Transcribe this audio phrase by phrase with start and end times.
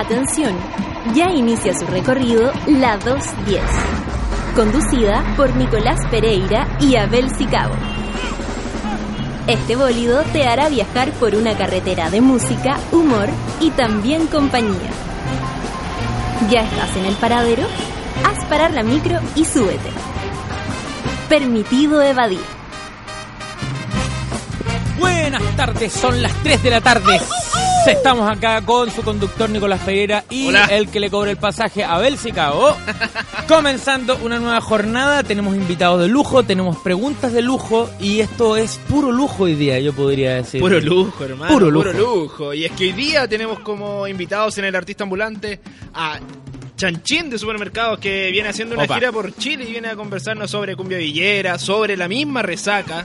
[0.00, 0.56] Atención,
[1.14, 3.60] ya inicia su recorrido la 210,
[4.56, 7.74] conducida por Nicolás Pereira y Abel Sicabo.
[9.46, 13.28] Este bólido te hará viajar por una carretera de música, humor
[13.60, 14.90] y también compañía.
[16.48, 17.64] ¿Ya estás en el paradero?
[18.24, 19.90] Haz parar la micro y súbete.
[21.28, 22.40] Permitido evadir.
[24.98, 27.20] Buenas tardes, son las 3 de la tarde.
[27.86, 30.66] Estamos acá con su conductor Nicolás Pereira y Hola.
[30.66, 32.76] el que le cobra el pasaje Abel Sicao.
[33.48, 38.78] Comenzando una nueva jornada, tenemos invitados de lujo, tenemos preguntas de lujo y esto es
[38.88, 40.60] puro lujo hoy día, yo podría decir.
[40.60, 41.52] Puro lujo, hermano.
[41.52, 41.98] Puro Puro lujo.
[41.98, 42.54] lujo.
[42.54, 45.60] Y es que hoy día tenemos como invitados en el artista ambulante
[45.94, 46.20] a
[46.76, 48.94] Chanchín de Supermercados que viene haciendo una Opa.
[48.94, 53.04] gira por Chile y viene a conversarnos sobre cumbia villera, sobre la misma resaca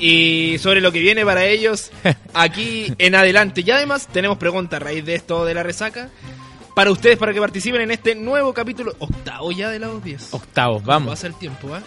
[0.00, 1.90] y sobre lo que viene para ellos
[2.34, 3.62] aquí en adelante.
[3.64, 6.08] Y además tenemos preguntas a raíz de esto de la resaca
[6.74, 10.34] para ustedes para que participen en este nuevo capítulo octavo ya de la 10.
[10.34, 11.10] Octavos, vamos.
[11.10, 11.82] Pasa el tiempo, ¿ah?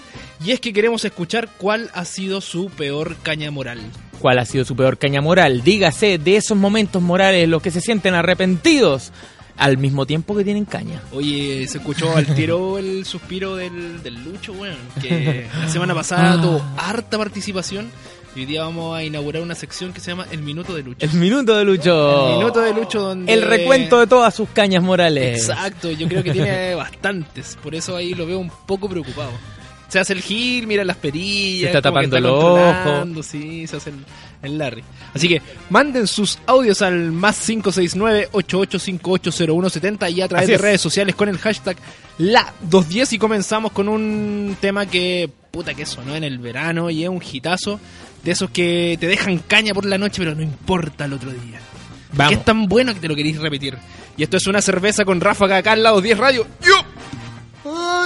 [0.45, 3.80] Y es que queremos escuchar cuál ha sido su peor caña moral.
[4.20, 5.64] ¿Cuál ha sido su peor caña moral?
[5.64, 9.11] Dígase de esos momentos morales los que se sienten arrepentidos
[9.57, 11.01] al mismo tiempo que tienen caña.
[11.11, 14.77] Oye, se escuchó al tiro el suspiro del, del Lucho, weón.
[15.01, 17.91] Que la semana pasada tuvo harta participación.
[18.35, 21.05] Y hoy día vamos a inaugurar una sección que se llama El Minuto de Lucho.
[21.05, 22.31] El minuto de Lucho.
[22.31, 23.31] El Minuto de Lucho donde...
[23.31, 25.39] El recuento de todas sus cañas morales.
[25.39, 27.55] Exacto, yo creo que tiene bastantes.
[27.61, 29.29] Por eso ahí lo veo un poco preocupado.
[29.94, 31.72] Se hace el gil, mira las perillas.
[31.72, 33.97] Se está que tapando el controlando, Sí, se hace el,
[34.41, 34.83] el Larry.
[35.13, 40.61] Así que manden sus audios al más 569-88580170 y a través Así de es.
[40.61, 41.77] redes sociales con el hashtag
[42.19, 47.09] la210 y comenzamos con un tema que puta que sonó en el verano y es
[47.09, 47.80] un hitazo
[48.23, 51.59] de esos que te dejan caña por la noche pero no importa el otro día.
[52.11, 52.33] Que Vamos.
[52.33, 53.77] es tan bueno que te lo queréis repetir.
[54.17, 56.47] Y esto es una cerveza con ráfaga acá al lado 10 Radio.
[56.64, 56.73] ¡Yo!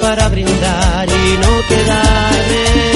[0.00, 2.87] para brindar y no quedarme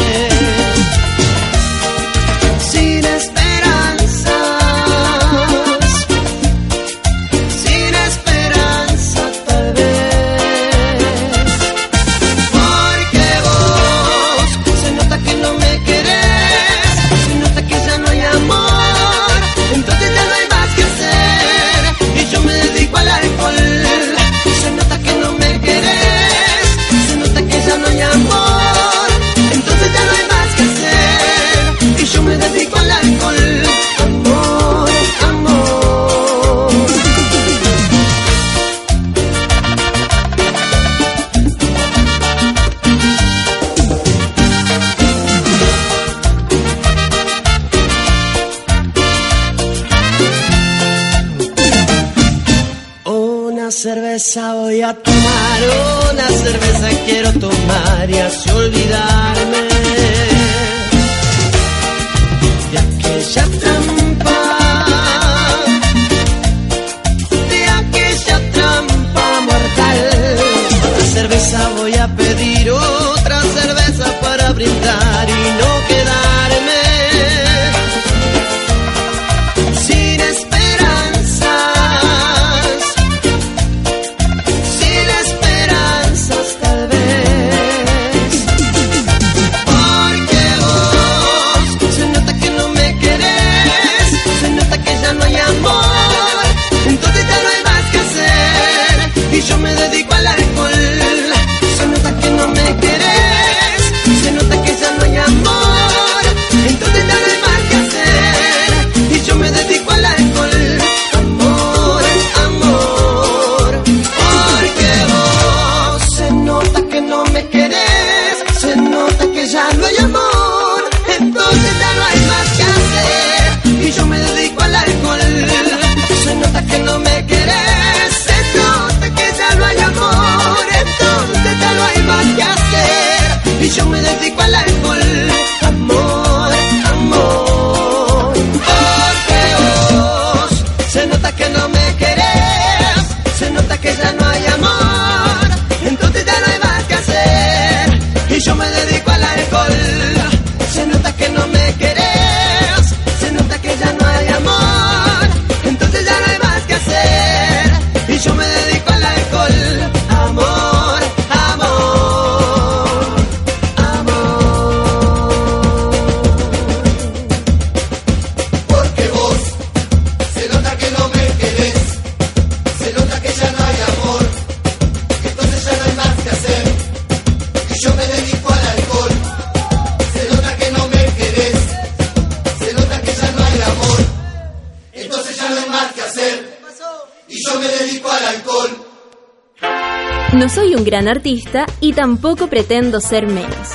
[190.32, 193.68] No soy un gran artista y tampoco pretendo ser menos.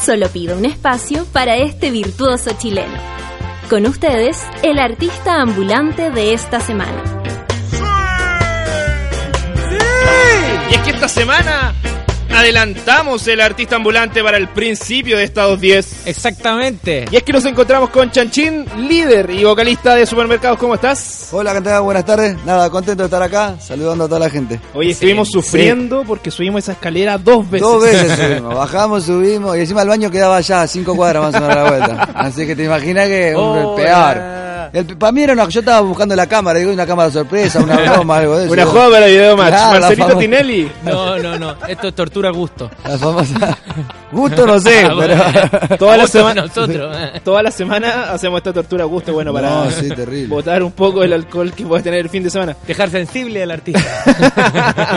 [0.00, 2.94] Solo pido un espacio para este virtuoso chileno.
[3.68, 7.02] Con ustedes, el artista ambulante de esta semana.
[10.70, 11.74] Y es que esta semana
[12.34, 16.06] adelantamos el artista ambulante para el principio de Estados 10.
[16.06, 17.04] Exactamente.
[17.10, 20.58] Y es que nos encontramos con Chanchín, líder y vocalista de Supermercados.
[20.58, 21.28] ¿Cómo estás?
[21.32, 21.82] Hola, ¿qué tal?
[21.82, 22.36] Buenas tardes.
[22.44, 24.60] Nada, contento de estar acá, saludando a toda la gente.
[24.74, 27.66] Hoy estuvimos sufriendo porque subimos esa escalera dos veces.
[27.66, 31.34] Dos veces subimos, bajamos, subimos, y encima el baño quedaba allá, a cinco cuadras más
[31.36, 32.08] o menos a la vuelta.
[32.14, 34.16] Así que te imaginas que un Oh, peor.
[34.74, 37.76] El, para mí era una, yo estaba buscando la cámara, digo, una cámara sorpresa, una
[37.92, 38.52] broma, algo de eso.
[38.52, 39.48] Una jugada para video match.
[39.50, 40.72] Claro, Marcelito famosa- Tinelli.
[40.84, 41.54] No, no, no.
[41.68, 42.70] Esto es tortura a gusto.
[42.84, 43.56] La famosa.
[44.12, 45.22] Gusto no sé, Ah, bueno.
[45.58, 45.76] pero.
[45.78, 46.42] Toda la semana.
[46.42, 46.96] nosotros.
[47.22, 50.26] Toda la semana hacemos esta tortura a gusto, bueno, para No, sí, terrible.
[50.28, 52.56] botar un poco el alcohol que puedes tener el fin de semana.
[52.66, 53.80] Dejar sensible al artista.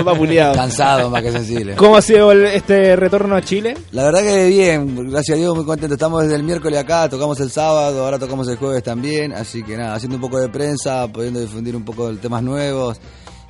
[0.03, 0.55] Vapuleado.
[0.55, 1.75] Cansado más que sensible.
[1.75, 3.77] ¿Cómo ha sido el- este retorno a Chile?
[3.91, 5.93] La verdad que bien, gracias a Dios muy contento.
[5.93, 9.77] Estamos desde el miércoles acá, tocamos el sábado, ahora tocamos el jueves también, así que
[9.77, 12.99] nada, haciendo un poco de prensa, pudiendo difundir un poco de temas nuevos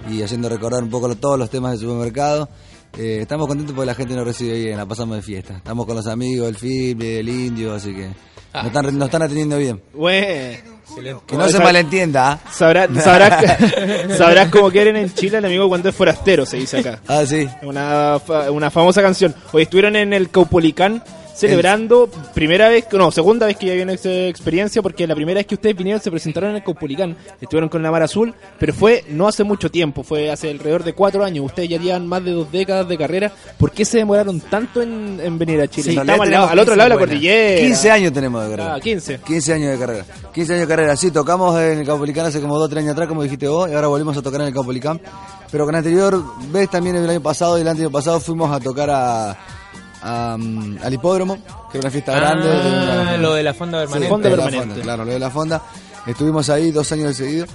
[0.10, 2.50] y haciendo recordar un poco todos los temas del supermercado.
[2.98, 5.58] Eh, estamos contentos porque la gente nos recibe bien, la pasamos de fiesta.
[5.58, 8.10] Estamos con los amigos, el Fibre, el Indio, así que
[8.54, 9.82] nos, están, nos están atendiendo bien.
[9.94, 10.78] Bueno.
[11.28, 12.40] Que no se malentienda, ¿ah?
[12.52, 13.58] Sabrás, sabrás,
[14.18, 17.02] sabrás cómo quieren en Chile el amigo cuando es forastero, se dice acá.
[17.08, 17.48] Ah, sí.
[17.62, 18.20] Una,
[18.50, 19.36] una famosa canción.
[19.52, 21.04] Hoy estuvieron en el Caupolicán
[21.38, 25.46] celebrando primera vez, no, segunda vez que ya viene esa experiencia, porque la primera vez
[25.48, 29.06] que ustedes vinieron se presentaron en el Caupolicán, estuvieron con la Mar Azul, pero fue
[29.10, 32.32] no hace mucho tiempo, fue hace alrededor de cuatro años, ustedes ya llevan más de
[32.32, 35.84] dos décadas de carrera, ¿por qué se demoraron tanto en, en venir a Chile?
[35.84, 37.62] Sí, Estamos al, realidad lado- al otro lado de la cordillera.
[37.62, 38.76] 15 años tenemos de carrera.
[38.76, 39.20] Ah, 15.
[39.26, 40.06] 15 años de carrera.
[40.34, 43.08] 15 años de carrera, sí, tocamos en el Caupolicán hace como 2 3 años atrás,
[43.08, 45.00] como dijiste vos, y ahora volvimos a tocar en el Caupolicán.
[45.52, 48.90] Pero con anterior vez también el año pasado y el año pasado fuimos a tocar
[48.90, 49.38] a,
[50.02, 51.38] a, al hipódromo,
[51.72, 52.48] que era una fiesta grande.
[52.48, 54.10] de una- Ah, lo de la fonda Sí, permanente.
[54.10, 55.62] Fonda lo de la fonda, claro, lo de la fonda.
[56.06, 57.46] Estuvimos ahí dos años de seguido.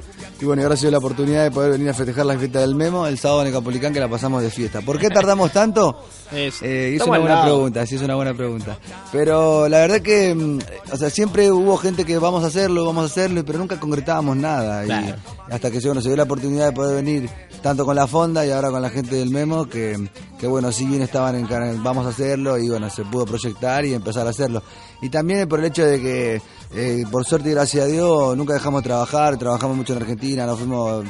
[0.40, 2.58] Y bueno, y ahora ha sido la oportunidad de poder venir a festejar la fiesta
[2.60, 4.80] del Memo el sábado en el Caupolicán, que la pasamos de fiesta.
[4.80, 6.04] ¿Por qué tardamos tanto?
[6.32, 7.44] Es- Eh, es una buena lado.
[7.44, 8.76] pregunta, sí es una buena pregunta.
[9.12, 10.58] Pero la verdad que, mm,
[10.92, 14.36] o sea, siempre hubo gente que vamos a hacerlo, vamos a hacerlo, pero nunca concretábamos
[14.36, 14.84] nada.
[14.84, 15.14] Y
[15.52, 17.30] hasta que bueno, se dio la oportunidad de poder venir
[17.62, 20.84] tanto con la fonda y ahora con la gente del Memo, que, que bueno, si
[20.84, 24.62] bien estaban en vamos a hacerlo y bueno, se pudo proyectar y empezar a hacerlo.
[25.00, 26.42] Y también por el hecho de que,
[26.74, 30.44] eh, por suerte y gracias a Dios, nunca dejamos de trabajar, trabajamos mucho en Argentina,
[30.44, 31.04] nos fuimos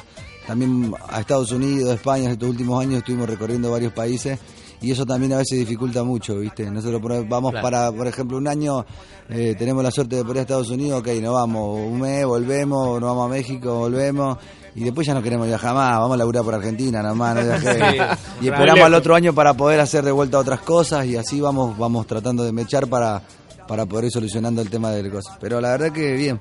[0.47, 4.39] también a Estados Unidos, España, estos últimos años estuvimos recorriendo varios países
[4.83, 6.69] y eso también a veces dificulta mucho, ¿viste?
[6.71, 7.63] Nosotros vamos Claro.
[7.63, 8.85] para, por ejemplo, un año,
[9.29, 12.27] eh, tenemos la suerte de poder ir a Estados Unidos, ok, nos vamos un mes,
[12.27, 14.39] volvemos, nos vamos a México, volvemos.
[14.75, 18.01] Y después ya no queremos viajar más, vamos a laburar por Argentina nomás, no viajé.
[18.41, 21.77] Y esperamos al otro año para poder hacer de vuelta otras cosas y así vamos
[21.77, 23.23] vamos tratando de mechar para,
[23.69, 25.37] para poder ir solucionando el tema del cosas.
[25.41, 26.41] Pero la verdad que bien,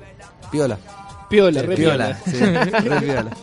[0.50, 0.78] piola.
[1.30, 2.20] Piola, re piola.
[2.26, 3.32] sí, re piola.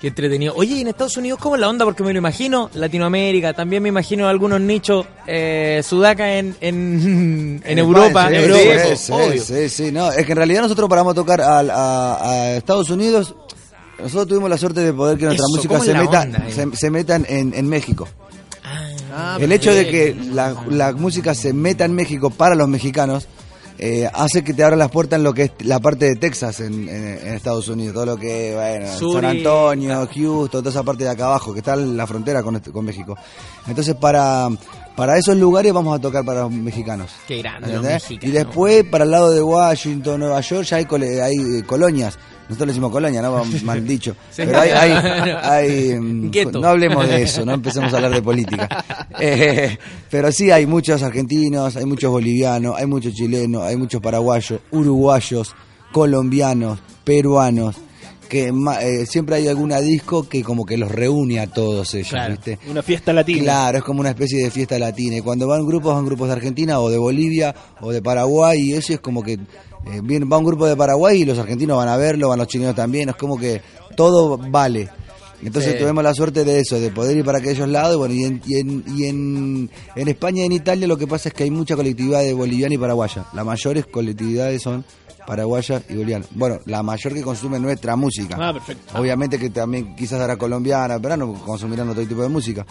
[0.00, 0.52] Qué entretenido.
[0.54, 1.86] Oye, ¿y en Estados Unidos cómo es la onda?
[1.86, 7.78] Porque me lo imagino, Latinoamérica, también me imagino algunos nichos eh, sudaca en, en, en
[7.78, 8.28] Europa.
[8.28, 11.14] Sí, en sí, Europa, sí, sí, sí, no, es que en realidad nosotros paramos a
[11.14, 13.34] tocar a Estados Unidos.
[13.98, 16.52] Nosotros tuvimos la suerte de poder que nuestra Eso, música ¿cómo se meta, onda ahí?
[16.52, 18.08] se, se metan en, en México.
[19.12, 23.28] Ah, El hecho de que la, la música se meta en México para los mexicanos
[23.78, 26.60] eh, hace que te abran las puertas en lo que es la parte de Texas
[26.60, 31.04] en, en- en Estados Unidos, todo lo que bueno, San Antonio, Houston, toda esa parte
[31.04, 33.16] de acá abajo que está en la frontera con, este- con México.
[33.66, 34.48] Entonces para
[34.96, 37.10] para esos lugares vamos a tocar para los mexicanos.
[37.26, 38.22] Qué grande mexicanos.
[38.24, 42.16] Y después para el lado de Washington, Nueva York ya hay, cole- hay eh, colonias.
[42.48, 43.42] Nosotros le decimos colonia, ¿no?
[43.64, 44.14] Mal dicho.
[44.36, 44.92] Pero hay, hay,
[45.42, 45.98] hay,
[46.52, 48.68] no hablemos de eso, no empecemos a hablar de política.
[49.20, 49.78] Eh,
[50.10, 55.54] pero sí, hay muchos argentinos, hay muchos bolivianos, hay muchos chilenos, hay muchos paraguayos, uruguayos,
[55.92, 57.76] colombianos, peruanos,
[58.28, 62.32] que eh, siempre hay alguna disco que como que los reúne a todos ellos, Claro.
[62.34, 62.58] ¿viste?
[62.68, 63.42] Una fiesta latina.
[63.44, 65.16] Claro, es como una especie de fiesta latina.
[65.16, 68.58] Y cuando van grupos, van grupos de Argentina o de Bolivia o de Paraguay.
[68.60, 69.38] Y eso es como que
[69.92, 72.48] eh, bien, va un grupo de Paraguay y los argentinos van a verlo, van los
[72.48, 73.08] chilenos también.
[73.10, 73.60] Es como que
[73.96, 74.88] todo vale.
[75.42, 75.78] Entonces Sí.
[75.78, 77.98] tuvimos la suerte de eso, de poder ir para aquellos lados.
[77.98, 81.28] Bueno, y, en, y, en, y en, en España y en Italia lo que pasa
[81.28, 83.26] es que hay mucha colectividad de boliviana y paraguaya.
[83.34, 84.84] Las mayores colectividades son
[85.26, 86.28] paraguayas y bolivianas.
[86.32, 88.36] Bueno, la mayor que consume nuestra música.
[88.40, 88.98] Ah, perfecto.
[88.98, 92.66] Obviamente que también quizás era colombiana, pero no consumirán otro tipo de música.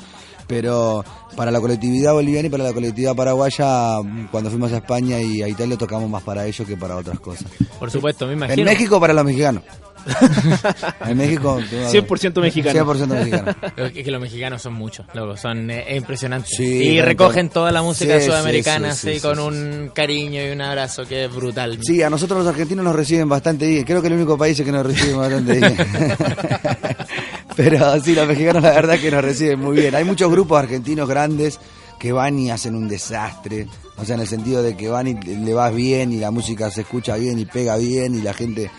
[0.48, 1.06] Pero
[1.36, 3.98] para la colectividad boliviana y para la colectividad paraguaya,
[4.30, 7.48] cuando fuimos a España y a Italia tocamos más para ellos que para otras cosas.
[7.80, 8.62] Por supuesto, me imagino.
[8.62, 9.64] En México para los mexicanos.
[11.06, 11.60] En México.
[11.60, 12.94] 100% mexicano.
[12.94, 13.56] 100% mexicano.
[13.94, 16.52] Es que los mexicanos son muchos, loco, son eh, impresionantes.
[16.56, 19.92] Sí, y recogen toda la música Sí, sudamericana sí, sí, así sí, con sí, un
[19.94, 21.80] cariño y un abrazo que es brutal.
[21.82, 23.84] Sí, a nosotros los argentinos nos reciben bastante bien.
[23.84, 25.78] Creo que el único país es que nos reciben bastante bien.
[27.56, 29.96] Pero sí, los mexicanos la verdad que nos reciben muy bien.
[29.96, 31.60] Hay muchos grupos argentinos grandes
[32.00, 33.68] que van y hacen un desastre.
[33.98, 36.70] O sea, en el sentido de que van y le vas bien y la música
[36.72, 38.72] se escucha bien y pega bien y la gente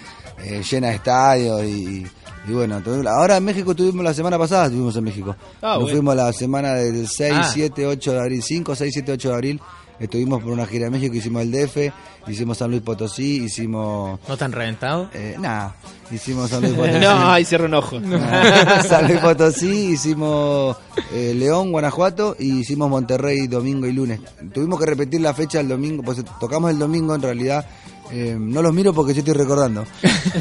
[0.43, 2.07] eh, llena estadios y,
[2.49, 2.83] y bueno.
[3.09, 5.37] Ahora en México tuvimos la semana pasada, estuvimos en México.
[5.63, 5.89] Ah, Nos bueno.
[5.89, 7.51] fuimos la semana del 6, Ah.
[7.53, 9.61] 7, 8 de abril, 5, 6, 7, 8 de abril.
[10.01, 11.77] Estuvimos por una gira en México, hicimos el DF,
[12.27, 14.19] hicimos San Luis Potosí, hicimos...
[14.27, 15.09] ¿No están reventados?
[15.15, 15.77] Eh, nada,
[16.11, 16.99] hicimos San Luis Potosí.
[16.99, 18.01] No, ahí cierro un ojo.
[18.01, 20.77] Nah, San Luis Potosí, hicimos
[21.13, 24.19] eh, León, Guanajuato y hicimos Monterrey domingo y lunes.
[24.53, 27.65] Tuvimos que repetir la fecha el domingo, pues tocamos el domingo en realidad.
[28.11, 29.85] Eh, no los miro porque yo estoy recordando.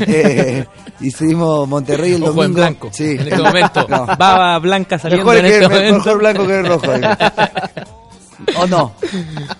[0.07, 0.65] Eh,
[1.01, 2.45] hicimos Monterrey el Ojo domingo.
[2.45, 2.89] en blanco.
[2.91, 3.11] Sí.
[3.11, 3.85] En este momento.
[3.89, 4.05] No.
[4.17, 5.97] Baba blanca saliendo Mejor, en que, este me- momento.
[5.97, 6.93] mejor blanco que rojo.
[6.93, 7.07] digo.
[8.57, 8.93] ¿O no?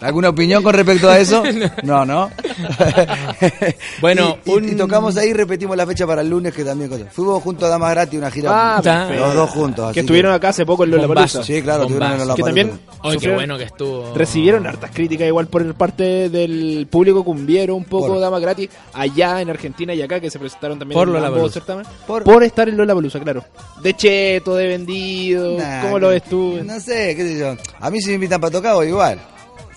[0.02, 1.44] ¿Alguna opinión con respecto a eso?
[1.84, 2.30] No, ¿no?
[4.02, 6.90] Bueno, y, y- un- y tocamos ahí, repetimos la fecha para el lunes, que también.
[7.12, 8.50] Fuimos junto a Damas Gratis, una gira.
[8.78, 9.86] Ah, los dos juntos.
[9.86, 11.44] así Que estuvieron acá hace poco en Lollapalooza.
[11.44, 12.36] Sí, claro, estuvieron en Bombazo.
[12.36, 12.46] Que Lollapalooza.
[12.46, 14.14] también Oye, qué bueno que estuvo.
[14.16, 19.42] Recibieron hartas críticas igual por parte del público cumbiero, un poco Por- dama gratis, allá
[19.42, 21.62] en Argentina y acá que se presentaron también Por en Lollapalooza.
[22.08, 23.44] Por- Por, estar en Lollapalooza, claro.
[23.82, 26.60] De cheto, de vendido, Nah, ¿cómo lo ves tú?
[26.64, 27.56] No sé, qué sé yo.
[27.80, 29.20] A mí si me invitan para tocar, voy igual.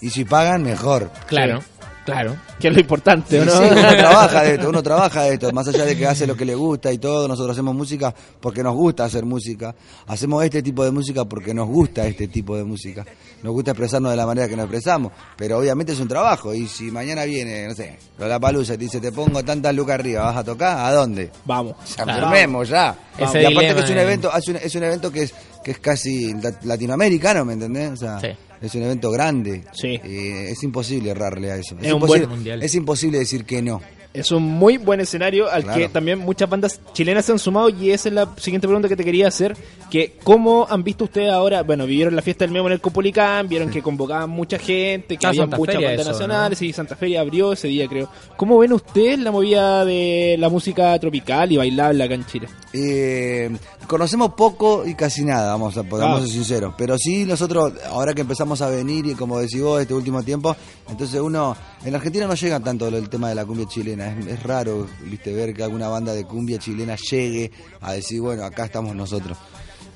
[0.00, 1.10] Y si pagan, mejor.
[1.26, 1.60] Claro,
[2.06, 2.36] claro.
[2.58, 3.52] Que es lo importante, ¿o ¿no?
[3.52, 6.34] sí, uno trabaja de esto, uno trabaja de esto, más allá de que hace lo
[6.34, 9.74] que le gusta y todo, nosotros hacemos música porque nos gusta hacer música,
[10.06, 13.04] hacemos este tipo de música porque nos gusta este tipo de música,
[13.42, 16.66] nos gusta expresarnos de la manera que nos expresamos, pero obviamente es un trabajo y
[16.66, 20.22] si mañana viene, no sé, la palusa y te dice te pongo tantas lucas arriba,
[20.22, 20.78] ¿vas a tocar?
[20.86, 21.30] ¿A dónde?
[21.44, 21.76] Vamos.
[21.96, 22.20] Ya Claro.
[22.30, 22.96] firmemos ya.
[23.18, 25.34] Ese y aparte que es un evento, es un, es un evento que es
[25.64, 27.90] que es casi lat- latinoamericano, ¿me entendés?
[27.90, 28.28] O sea, Sí.
[28.60, 29.64] Es un evento grande.
[29.72, 30.00] Sí.
[30.02, 31.76] Eh, es imposible errarle a eso.
[31.80, 32.62] Es, Es un imposible, buen mundial.
[32.62, 33.80] es imposible decir que no.
[34.14, 35.78] Es un muy buen escenario al Claro.
[35.78, 38.96] que también muchas bandas chilenas se han sumado y esa es la siguiente pregunta que
[38.96, 39.54] te quería hacer,
[39.90, 43.46] que cómo han visto ustedes ahora, bueno, vivieron la fiesta del Memo en el Copolicán,
[43.46, 46.72] vieron que convocaban mucha gente, que Ah, había Santa muchas Feria bandas eso, nacionales y
[46.72, 48.08] Santa Feria abrió ese día creo.
[48.38, 52.48] ¿Cómo ven ustedes la movida de la música tropical y bailable acá en Chile?
[52.72, 53.50] Eh,
[53.86, 56.24] conocemos poco y casi nada, vamos a, podamos Ah.
[56.24, 56.74] ser sinceros.
[56.76, 60.54] Pero sí, nosotros, ahora que empezamos a venir y como decís vos, este último tiempo,
[60.88, 64.12] entonces uno, en Argentina no llega tanto el tema de la cumbia chilena.
[64.18, 67.50] Es, es raro, viste, ver que alguna banda de cumbia chilena llegue
[67.80, 69.36] a decir, bueno, acá estamos nosotros.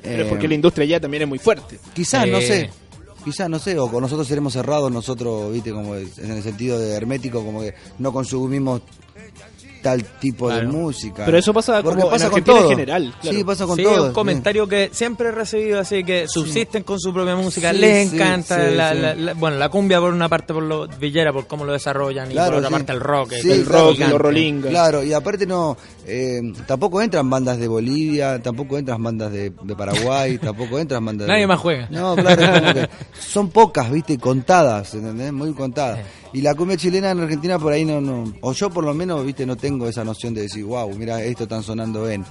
[0.02, 1.78] Pero Eh, porque la industria ya también es muy fuerte.
[1.94, 2.46] Quizás, no Sí.
[2.46, 2.70] sé.
[3.22, 6.94] Quizás, no sé, o con nosotros seremos cerrados, nosotros, viste, como en el sentido de
[6.94, 8.80] hermético, como que no consumimos
[9.82, 11.24] tal tipo de música.
[11.24, 12.70] Pero eso pasa Porque como en pasa con Argentina en todo.
[12.70, 13.36] general, claro.
[13.38, 14.06] Sí, pasa con sí, todo.
[14.08, 18.12] un comentario que siempre he recibido, así que subsisten con su propia música, Sí, les
[18.12, 18.98] encanta sí, la, sí.
[19.00, 22.30] la- la- bueno, la cumbia por una parte por lo villera, por cómo lo desarrollan,
[22.30, 24.68] y por otra parte el rock, el rock, los rolinga.
[24.68, 29.76] Claro, y aparte no, eh, tampoco entran bandas de Bolivia, tampoco entran bandas de, de
[29.76, 31.32] Paraguay, tampoco entran bandas de...
[31.32, 31.88] Nadie más juega.
[31.90, 32.88] No, claro, es como que
[33.20, 35.32] son pocas, viste, contadas, ¿entendés?
[35.32, 36.00] Muy contadas.
[36.32, 39.24] Y la cumbia chilena en Argentina por ahí no, no, o yo por lo menos,
[39.26, 42.24] viste, no tengo esa noción de decir, wow, mira, esto están sonando bien.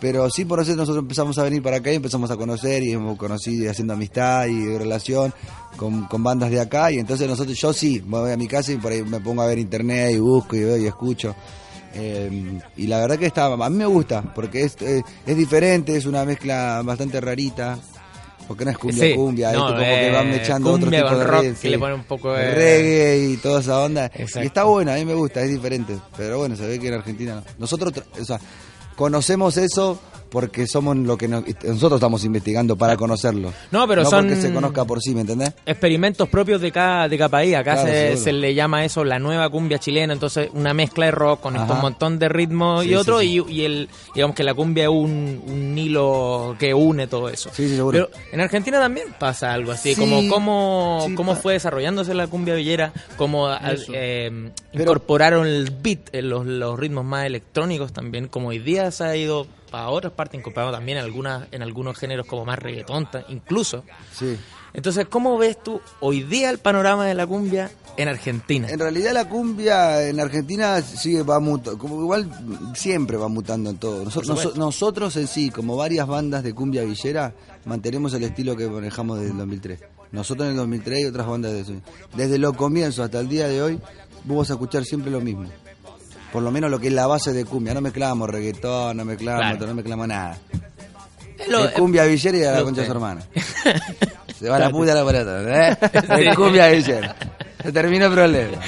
[0.00, 2.92] Pero sí por eso nosotros empezamos a venir para acá y empezamos a conocer y
[2.92, 5.32] hemos conocido y haciendo amistad y relación
[5.76, 8.72] con, con bandas de acá y entonces nosotros, yo sí, me voy a mi casa
[8.72, 11.34] y por ahí me pongo a ver internet y busco y veo y escucho.
[11.94, 15.96] Eh, y la verdad que está, a mí me gusta, porque es, eh, es diferente,
[15.96, 17.78] es una mezcla bastante rarita.
[18.48, 21.16] Porque no es cumbia, Sí, cumbia, no, esto como que van eh, echando otro tipo
[21.16, 24.06] de rock reggae, que le pone un poco de- reggae y toda esa onda.
[24.06, 24.42] Exacto.
[24.42, 25.96] Y está bueno, a mí me gusta, es diferente.
[26.16, 27.42] Pero bueno, se ve que en Argentina no.
[27.58, 28.38] Nosotros, o sea,
[28.96, 29.98] conocemos eso
[30.32, 33.52] porque somos lo que nos- nosotros estamos investigando para conocerlo.
[33.70, 35.52] No, pero no son- porque se conozca por sí, ¿me entendés?
[35.66, 37.54] experimentos propios de cada, de cada país.
[37.54, 41.12] Acá Claro, se, se le llama eso la nueva cumbia chilena, entonces una mezcla de
[41.12, 41.64] rock con Ajá.
[41.66, 43.44] estos montón de ritmos Sí, y otro, sí, sí.
[43.48, 47.50] Y, y el digamos que la cumbia es un, un hilo que une todo eso.
[47.52, 48.08] Sí, sí, seguro.
[48.10, 52.54] Pero en Argentina también pasa algo así, Sí, como cómo, cómo fue desarrollándose la cumbia
[52.54, 53.48] villera, cómo
[53.92, 54.30] eh,
[54.72, 59.04] Pero- incorporaron el beat, en los, los ritmos más electrónicos también, como hoy día se
[59.04, 63.08] ha ido para otras partes, incorporado también en, algunas, en algunos géneros como más reggaetón,
[63.28, 63.82] incluso.
[64.12, 64.36] Sí.
[64.74, 68.68] Entonces, ¿cómo ves tú hoy día el panorama de la cumbia en Argentina?
[68.70, 72.30] En realidad la cumbia en Argentina sigue va mutando, como igual
[72.74, 74.04] siempre va mutando en todo.
[74.04, 74.60] Nosotros, Por supuesto.
[74.60, 79.32] nosotros en sí, como varias bandas de cumbia villera, mantenemos el estilo que manejamos desde
[79.32, 79.80] el 2003.
[80.12, 81.72] Nosotros en el 2003 y otras bandas de eso.
[82.14, 83.80] Desde los comienzos hasta el día de hoy,
[84.24, 85.48] vos vas a escuchar siempre lo mismo.
[86.32, 87.74] Por lo menos lo que es la base de cumbia.
[87.74, 89.66] No mezclamos reggaetón, no mezclamos, Claro.
[89.66, 90.38] no mezclamos nada.
[91.48, 93.22] Lo- de cumbia villera y de la lo concha de su hermana.
[94.38, 95.76] Se va la puta a la pelota, ¿eh?
[96.24, 97.14] De cumbia villera.
[97.62, 98.58] Se terminó el problema.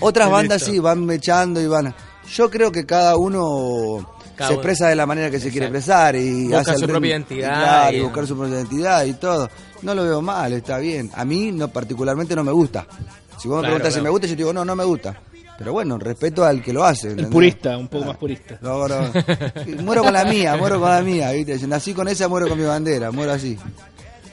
[0.00, 1.94] Otras bandas sí, van mechando y van...
[2.32, 6.44] Yo creo que cada uno se expresa de la manera que se quiere expresar y
[6.44, 9.50] Busca hace su ritmo- propia identidad claro, y y- buscar su propia identidad y todo.
[9.82, 11.10] No lo veo mal, está bien.
[11.14, 12.86] A mí no particularmente no me gusta.
[13.38, 14.04] Si vos me Claro, preguntas si claro.
[14.04, 15.20] me gusta, yo te digo, no, no me gusta.
[15.60, 17.08] Pero bueno, respeto al que lo hace.
[17.12, 18.56] El purista, un poco más purista.
[18.62, 18.96] No, no.
[19.84, 21.58] Muero con la mía, muero con la mía, ¿viste?
[21.66, 23.58] Nací con esa, muero con mi bandera, muero así.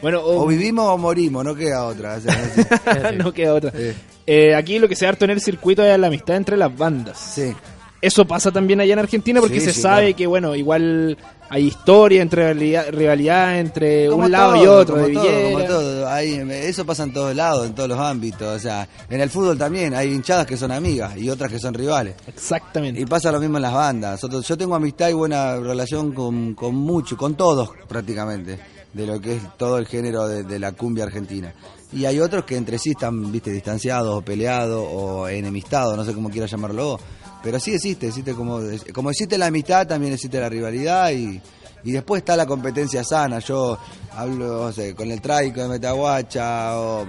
[0.02, 2.16] Bueno, O o- vivimos o morimos, no queda otra.
[2.16, 3.16] o sea, así.
[3.18, 3.74] no queda otra.
[3.76, 3.94] Eh.
[4.26, 7.18] Eh, aquí lo que se harto en el circuito es la amistad entre las bandas.
[7.20, 7.54] Sí.
[8.02, 10.18] Eso pasa también allá en Argentina porque Sí, se sí, sabe claro.
[10.18, 11.18] que, bueno, igual
[11.50, 15.64] hay historia, entre rivalidad, rivalidad entre Como un lado y otro como de todo, como
[15.66, 16.08] todo.
[16.10, 18.56] Ahí, eso pasa en todos lados, en todos los ámbitos.
[18.56, 21.74] O sea, en el fútbol también hay hinchadas que son amigas y otras que son
[21.74, 22.16] rivales.
[22.28, 23.02] Exactamente.
[23.02, 24.22] Y pasa lo mismo en las bandas.
[24.46, 28.60] Yo tengo amistad y buena relación con, con mucho, con todos prácticamente,
[28.94, 31.54] de lo que es todo el género de, de la cumbia argentina.
[31.94, 36.14] Y hay otros que entre sí están, viste, distanciados o peleados o enemistados, no sé
[36.14, 37.02] cómo quieras llamarlo vos.
[37.48, 38.60] Pero sí existe, existe como,
[38.94, 41.42] como existe la amistad, también existe la rivalidad y,
[41.86, 43.40] y después está la competencia sana.
[43.40, 43.78] Yo
[44.12, 47.06] hablo, no sé, con el Traico de Metaguacha o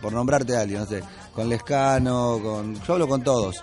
[0.00, 1.02] por, nombrarte a alguien, no sé,
[1.34, 3.60] con Lescano, con, yo hablo con todos.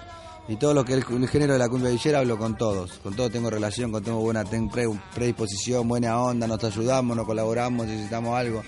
[0.49, 2.99] Y todo lo que es el, género de la cumbia villera hablo con todos.
[3.01, 7.25] Con todos tengo relación, con tengo buena ten- pre- predisposición, buena onda, nos ayudamos, nos
[7.25, 8.63] colaboramos, necesitamos algo.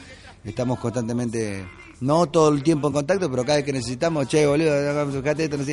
[0.46, 1.68] Estamos constantemente,
[2.02, 5.58] no todo el tiempo en contacto, pero cada vez que necesitamos, che, boludo, fíjate esto,
[5.58, 5.64] no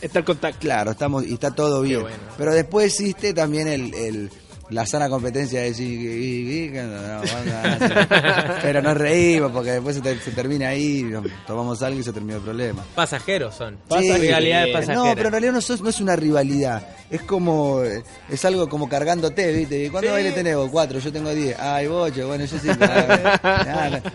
[0.00, 0.58] Está el contacto.
[0.60, 2.04] Claro, estamos y está todo bien.
[2.36, 4.30] Pero después existe también el, el-
[4.70, 9.52] la sana competencia de decir, y- y- que no, no, vamos a- pero nos reímos
[9.52, 12.84] porque después se, ter- se termina ahí, nos tomamos algo y se termina el problema.
[12.94, 13.78] Pasajeros son.
[13.98, 15.04] Sí, Rivalidad de pasajeros.
[15.06, 16.82] No, pero en realidad no, sos- no es una rivalidad.
[17.10, 17.82] Es como.
[17.82, 19.90] eh, Es algo como cargándote, ¿viste?
[19.90, 20.70] ¿Cuántos bailes tenés vos?
[20.70, 21.56] Cuatro, yo tengo diez.
[21.58, 22.68] Ay, bocho, bueno, yo sí.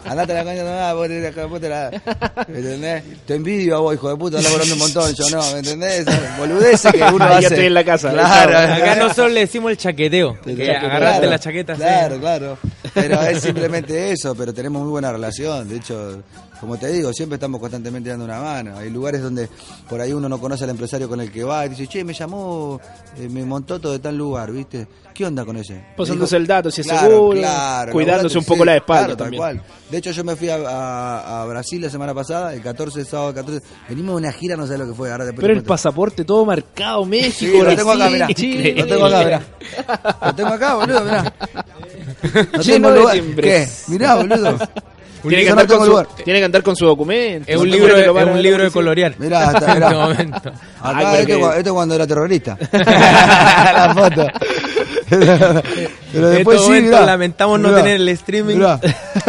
[0.06, 1.92] Andate a la coña, no, vos te la- vos te la.
[2.48, 3.04] ¿Me entendés?
[3.26, 5.14] Te envidio a vos, hijo de puta, andás volando un montón.
[5.14, 6.06] Yo no, ¿me entendés?
[6.38, 7.48] Boludeces que uno Ya hace.
[7.48, 8.12] estoy en la casa.
[8.12, 8.58] Claro.
[8.74, 10.38] Acá nosotros le decimos el chaqueteo.
[10.46, 11.74] Que agarraste Claro, la chaqueta.
[11.76, 12.58] Claro, claro.
[12.96, 15.68] Pero es simplemente eso, pero tenemos muy buena relación.
[15.70, 16.24] De hecho,
[16.60, 18.78] como te digo, siempre estamos constantemente dando una mano.
[18.78, 19.48] Hay lugares donde
[19.88, 22.14] por ahí uno no conoce al empresario con el que va y dice, che, me
[22.14, 22.80] llamó,
[23.18, 24.88] eh, me montó todo de tal lugar, ¿viste?
[25.14, 25.82] ¿Qué onda con ese?
[25.96, 29.18] Pasándose el dato, si es Claro, seguro, claro, cuidándose un poco sí, la espalda claro,
[29.18, 29.40] tal también.
[29.42, 29.62] cual.
[29.90, 33.34] De hecho, yo me fui a, a- a Brasil la semana pasada, el 14, sábado
[33.34, 33.62] 14.
[33.88, 35.12] Venimos de una gira, no sé lo que fue.
[35.12, 38.28] Ahora Pero el pasaporte todo marcado, Sí, México, lo tengo acá, Brasil, mirá.
[38.34, 38.74] Chile.
[38.78, 39.42] Lo tengo acá, mirá.
[40.26, 41.34] Lo tengo acá, boludo, mirá.
[42.34, 43.36] No Lleno tengo de lugar.
[43.42, 43.68] ¿Qué?
[43.88, 44.58] Mirá, boludo.
[45.28, 46.08] Tiene que, no andar con su, lugar.
[46.24, 47.52] tiene que andar con su documento.
[47.52, 49.16] Es un No libro, de, es un libro de colorear.
[49.18, 49.92] Mirá, hasta, en este mirá.
[50.08, 50.38] momento.
[50.38, 50.54] Acá
[51.00, 52.58] pero este, que- este cuando era terrorista.
[52.72, 54.28] la foto.
[56.12, 57.06] Pero después sí, mirá.
[57.06, 58.56] lamentamos no tener el streaming.
[58.56, 58.80] Mirá,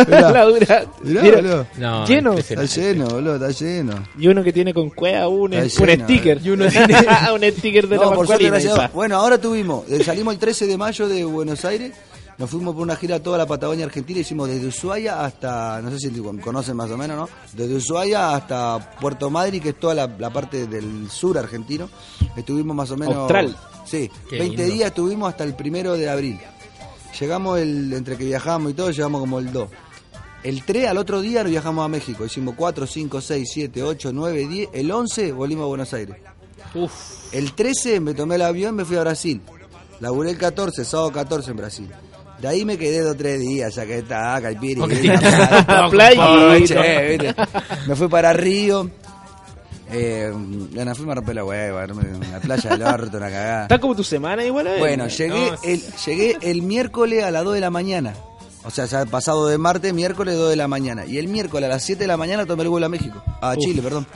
[0.09, 0.44] La mirá.
[0.44, 0.85] dura.
[1.02, 1.66] Mirá, Mira, boludo.
[1.78, 2.32] No, Lleno.
[2.35, 3.92] Está lleno, boludo, está lleno.
[4.18, 6.40] Y uno que tiene con cueva un, un sticker.
[6.42, 6.94] Y uno tiene
[7.32, 8.22] un sticker de No,
[8.76, 8.88] la.
[8.92, 11.92] Bueno, ahora tuvimos, eh, salimos el 13 de mayo de Buenos Aires,
[12.38, 15.90] nos fuimos por una gira a toda la Patagonia Argentina, hicimos desde Ushuaia hasta, no
[15.90, 17.29] sé si conocen más o menos, ¿no?
[17.53, 21.88] Desde Ushuaia hasta Puerto Madryn, que es toda la, la parte del sur argentino.
[22.37, 23.16] Estuvimos más o menos...
[23.16, 23.57] Austral.
[23.87, 24.75] Sí, Qué 20 lindo.
[24.75, 26.38] días estuvimos hasta el primero de abril.
[27.18, 29.68] Llegamos el, entre que viajamos y todo, llegamos como el 2.
[30.42, 32.25] El 3 al otro día nos viajamos a México.
[32.25, 34.68] Hicimos 4, 5, 6, 7, 8, 9, 10.
[34.75, 36.16] El 11 volvimos a Buenos Aires.
[36.75, 37.33] Uf.
[37.33, 39.40] El 13 me tomé el avión y me fui a Brasil.
[40.01, 41.90] Laburé el 14, sábado 14 en Brasil.
[42.40, 44.81] De ahí me quedé dos o tres días, ya que está caipiri.
[44.81, 46.66] La playa.
[46.66, 47.35] Che, ¿viste?
[47.87, 48.90] Me fui para Río.
[49.90, 53.62] Eh, bueno, fuimos a romper la hueva, la playa del orto, una cagada.
[53.62, 54.66] Está como tu semana igual.
[54.66, 54.79] ¿eh?
[54.79, 58.14] Bueno, llegué, No, el, llegué el miércoles a las 2 de la mañana.
[58.64, 61.07] O sea, ya pasado de martes, miércoles 2 de la mañana.
[61.07, 63.22] Y el miércoles a las 7 de la mañana tomé el vuelo a México.
[63.40, 64.07] A Chile, perdón.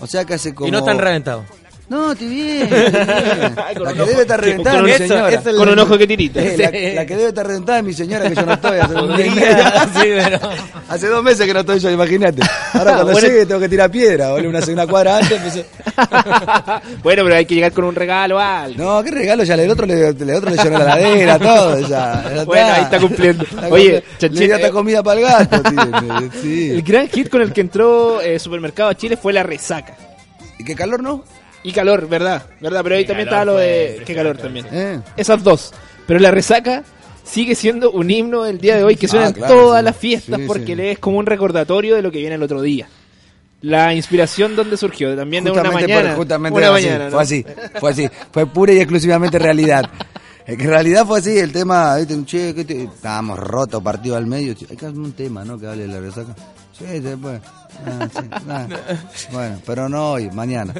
[0.00, 0.68] O sea que hace como...
[0.68, 1.44] Y no están reventados.
[1.88, 2.62] No, estoy bien.
[2.62, 3.54] estoy bien.
[3.76, 5.28] Con La que debe estar reventada con es un- mi eso- señora.
[5.40, 6.40] eso es Con un ojo que tirita.
[6.42, 8.78] Eh, la, la que debe estar reventada es mi señora, que yo no estoy.
[8.78, 9.32] Hace, un mes.
[9.34, 10.38] sí, pero...
[10.88, 12.42] Hace dos meses que no estoy yo, imagínate.
[12.74, 13.28] Ahora cuando Bueno.
[13.28, 14.50] llegue tengo que tirar piedra, boludo.
[14.50, 15.66] Una, una cuadra antes empecé...
[17.02, 18.82] bueno, pero hay que llegar con un regalo o algo.
[18.82, 22.24] No, qué regalo, ya el otro le, el otro le llenó la ladera, todo, ya.
[22.34, 23.44] ya Bueno, ahí está cumpliendo.
[23.44, 24.02] Está Oye.
[24.18, 26.30] Chanchín, le di hasta eh, comida para el gato, tío.
[26.42, 26.70] Sí.
[26.72, 29.96] El gran hit con el que entró eh, Supermercado a Chile fue la resaca.
[30.58, 31.24] ¿Y qué calor no?
[31.62, 32.46] Y calor, ¿verdad?
[32.60, 32.80] ¿Verdad?
[32.82, 34.02] Pero ahí Qué también calor estaba lo de...
[34.06, 34.66] Qué calor también.
[34.72, 35.00] Eh.
[35.16, 35.72] Esas dos.
[36.06, 36.84] Pero la resaca
[37.24, 39.84] sigue siendo un himno el día de hoy que suena Ah, en todas sí.
[39.84, 40.74] las fiestas Sí, porque sí.
[40.76, 42.88] le es como un recordatorio de lo que viene el otro día.
[43.60, 45.14] La inspiración, ¿dónde surgió?
[45.16, 46.08] También de una Justamente mañana.
[46.10, 47.10] por- justamente una fue así, mañana, ¿no?
[47.10, 47.44] fue así,
[47.80, 49.84] fue así, fue pura y exclusivamente realidad.
[50.46, 52.14] En realidad fue así, el tema, ¿viste?
[52.14, 55.44] Un che, ¿qué te- estábamos rotos, partido al medio, che, hay que hacer un tema,
[55.44, 55.58] ¿no?
[55.58, 56.34] Que hable de la resaca.
[57.86, 58.08] Ah,
[58.48, 58.68] ah.
[59.32, 60.74] Bueno, pero no hoy, mañana.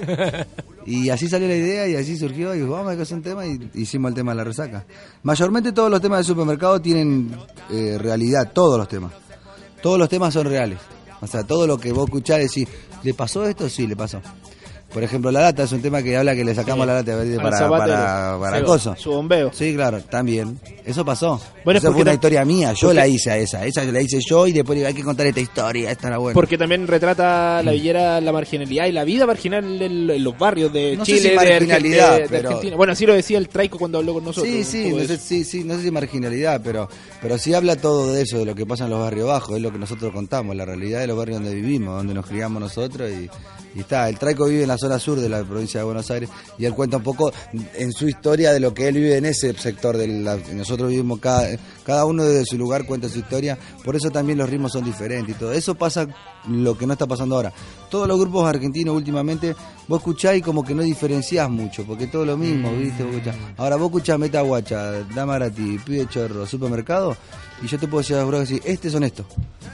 [0.86, 3.70] Y así salió la idea y así surgió y vamos a hacer un tema y
[3.74, 4.86] hicimos el tema de la resaca.
[5.22, 7.36] Mayormente todos los temas de supermercado tienen
[7.70, 9.12] eh, realidad, todos los temas.
[9.82, 10.78] Todos los temas son reales.
[11.20, 12.68] O sea, todo lo que vos escuchás decís,
[13.02, 13.68] ¿le pasó esto?
[13.68, 14.22] Sí, le pasó.
[14.92, 17.36] Por ejemplo, la lata es un tema que habla que le sacamos la lata de
[17.36, 18.40] para, zapatero.
[18.40, 18.96] para, coso.
[18.96, 19.50] Su bombeo.
[19.52, 20.58] Sí, claro, también.
[20.84, 21.38] Eso pasó.
[21.62, 22.72] Bueno, es Esa porque fue una historia mía.
[22.72, 23.66] Yo la hice a esa.
[23.66, 25.90] Esa la hice yo y después digo, hay que contar esta historia.
[25.90, 26.32] Esta era buena.
[26.34, 30.96] Porque también retrata la villera, la marginalidad y la vida marginal en, los barrios de
[30.96, 32.76] No sé Chile, si marginalidad, de- de pero- Argentina.
[32.76, 34.50] Bueno, así lo decía el Traico cuando habló con nosotros.
[34.52, 35.16] Sí, sí, no sé, eso.
[35.22, 36.88] sí, sí, no sé si marginalidad, pero,
[37.20, 39.62] pero sí habla todo de eso, de lo que pasa en los barrios bajos, es
[39.62, 43.10] lo que nosotros contamos, la realidad de los barrios donde vivimos, donde nos criamos nosotros
[43.10, 43.28] y,
[43.74, 44.08] y está.
[44.08, 46.28] El Traico vive en la zona sur de la provincia de Buenos Aires
[46.58, 47.32] y él cuenta un poco
[47.74, 49.96] en su historia de lo que él vive en ese sector.
[49.96, 51.48] De la, nosotros vivimos cada,
[51.84, 55.34] cada uno desde su lugar cuenta su historia, por eso también los ritmos son diferentes
[55.36, 55.52] y todo.
[55.52, 56.06] Eso pasa
[56.48, 57.52] lo que no está pasando ahora.
[57.90, 59.54] Todos los grupos argentinos últimamente,
[59.86, 63.02] vos escuchás y como que no diferenciás mucho, porque todo lo mismo, ¿viste?
[63.02, 63.36] Vos escuchás.
[63.56, 67.16] Ahora vos escuchás Meta Guacha, Dama Gratis, Pibe Chorro, Supermercado,
[67.62, 69.26] y yo te puedo decir, bro, decir, estos son estos.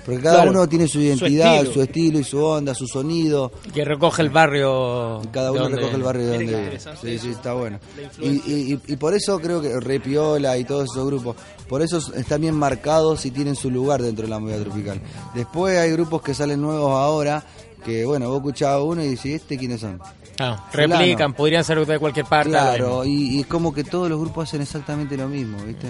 [0.07, 0.51] Porque cada Claro.
[0.53, 1.73] uno tiene su identidad, estilo.
[1.75, 3.53] su estilo y su onda, su sonido.
[3.85, 5.21] Que recoge el barrio.
[5.31, 6.79] Cada uno donde- recoge el barrio de donde vive.
[7.01, 7.79] Sí, sí, está bueno.
[8.19, 11.37] Y, y- y por eso creo que Repiola y todos esos grupos,
[11.69, 15.01] por eso están bien marcados y tienen su lugar dentro de la movida tropical.
[15.35, 17.45] Después hay grupos que salen nuevos ahora,
[17.85, 20.01] que bueno, vos escuchás uno y decís, ¿este quiénes son?
[20.39, 22.51] Ah, replican, podrían ser de cualquier parte.
[22.51, 25.89] Claro, y, y es como que todos los grupos hacen exactamente lo mismo, ¿viste?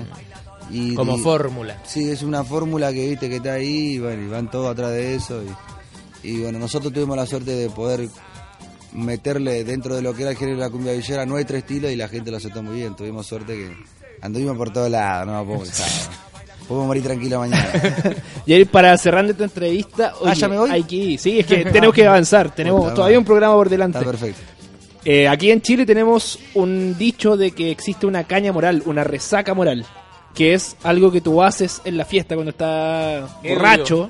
[0.70, 1.78] Y, Como y- fórmula.
[1.86, 4.90] Sí, es una fórmula que viste que está ahí y bueno, y van todos atrás
[4.90, 5.46] de eso y,
[6.24, 8.08] y bueno, nosotros tuvimos la suerte de poder
[8.92, 11.96] meterle dentro de lo que era el género de la cumbia villera nuestro estilo y
[11.96, 13.76] la gente lo aceptó muy bien, tuvimos suerte que
[14.22, 15.70] anduvimos por todos lados, no podemos
[16.68, 17.68] Podemos morir tranquilo mañana.
[18.46, 20.70] Y ahí, para cerrar esta entrevista, oye, Ah, ¿ya me voy?
[20.70, 21.18] hay que ir.
[21.20, 22.54] Sí, es que tenemos que avanzar.
[22.54, 23.98] Tenemos Puta todavía un programa por delante.
[23.98, 24.40] Está perfecto.
[25.04, 29.52] Eh, aquí en Chile tenemos un dicho de que existe una caña moral, una resaca
[29.52, 29.84] moral,
[30.34, 34.08] que es algo que tú haces en la fiesta cuando estás borracho,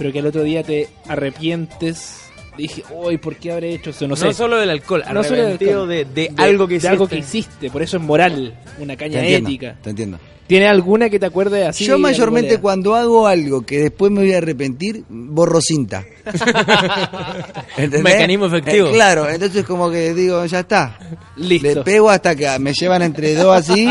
[0.00, 2.22] pero que al otro día te arrepientes.
[2.56, 4.06] Dije, uy, ¿por qué habré hecho eso?
[4.06, 4.32] No, No, sé.
[4.32, 5.88] solo del alcohol, No solo del arrepentido alcohol.
[5.88, 7.38] de, de algo que de algo que hiciste.
[7.38, 9.76] hiciste, por eso es moral, una Te caña entiendo, ética.
[9.82, 10.18] te entiendo.
[10.46, 11.84] ¿Tiene alguna que te acuerdes así?
[11.84, 16.04] Yo mayormente cuando hago algo que después me voy a arrepentir, borro cinta.
[17.76, 18.02] ¿Entendés?
[18.02, 18.88] mecanismo efectivo.
[18.88, 20.98] Eh, claro, entonces como que digo, ya está.
[21.36, 21.68] Listo.
[21.68, 23.88] Le pego hasta que me llevan entre dos así.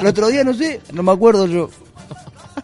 [0.00, 1.70] El otro día no sé, no me acuerdo yo.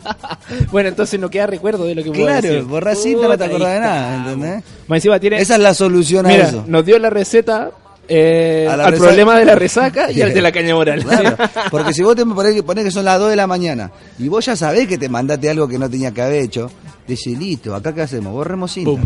[0.73, 2.65] Bueno, entonces no queda recuerdo de lo que Claro, decir.
[2.65, 4.17] no te acordás de nada.
[4.17, 4.65] ¿entendés?
[4.87, 5.41] Más encima tiene...
[5.41, 6.65] Esa es la solución a Mira, eso.
[6.67, 7.71] nos dio la receta
[8.09, 11.05] eh, al resaca- problema de la resaca y al de la caña moral.
[11.05, 11.37] Claro,
[11.71, 14.29] porque si vos te ponés que, ponés que son las 2 de la mañana y
[14.29, 16.71] vos ya sabés que te mandaste algo que no tenía que haber hecho,
[17.07, 19.03] decís, listo, acá qué hacemos, borremos cinta.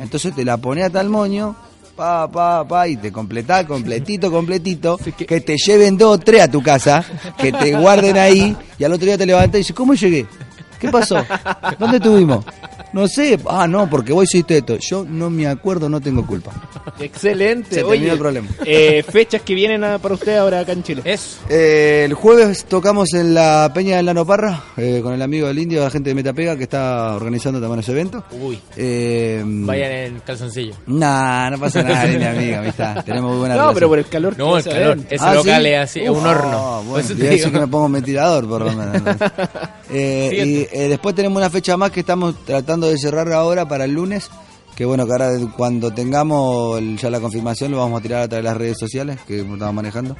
[0.00, 1.56] Entonces te la ponés a tal moño,
[1.98, 5.40] pa, pa, pa, y te completás completito, completito, que...
[5.40, 7.04] te lleven dos o tres a tu casa,
[7.36, 10.24] que te guarden ahí, y al otro día te levantás y dices, ¿cómo llegué?
[10.78, 11.16] ¿Qué pasó?
[11.76, 12.44] ¿Dónde estuvimos?
[12.92, 14.76] No sé, ah, no, porque vos hiciste esto.
[14.78, 16.52] Yo no me acuerdo, no tengo culpa.
[17.00, 17.74] Excelente.
[17.76, 18.48] Se Oye, terminó el problema.
[18.64, 21.02] eh, fechas que vienen a- para usted ahora acá en Chile.
[21.04, 21.38] Eso.
[21.48, 25.58] Eh, el jueves tocamos en la Peña del Lano Parra eh, con el amigo del
[25.58, 28.24] Indio, la gente de Metapega que está organizando también ese evento.
[28.32, 28.58] Uy.
[28.76, 30.74] Eh, Vayan en calzoncillo.
[30.86, 33.04] Nah, no pasa nada, mi amiga, amistad.
[33.04, 33.74] Tenemos muy buena no, relación.
[33.74, 34.36] pero por el calor.
[34.36, 34.98] que No, el calor.
[35.10, 35.68] Ese Ah, local ¿sí?
[35.68, 36.50] es así, es un horno.
[36.52, 37.52] ah, Por bueno, eso te te voy a decir digo.
[37.58, 39.02] que me pongo un ventilador, por lo menos.
[39.90, 43.84] Eh, y eh, después tenemos una fecha más que estamos tratando de cerrar ahora para
[43.86, 44.28] el lunes.
[44.78, 48.44] Que bueno, que ahora cuando tengamos ya la confirmación lo vamos a tirar a través
[48.44, 50.16] de las redes sociales que estamos manejando.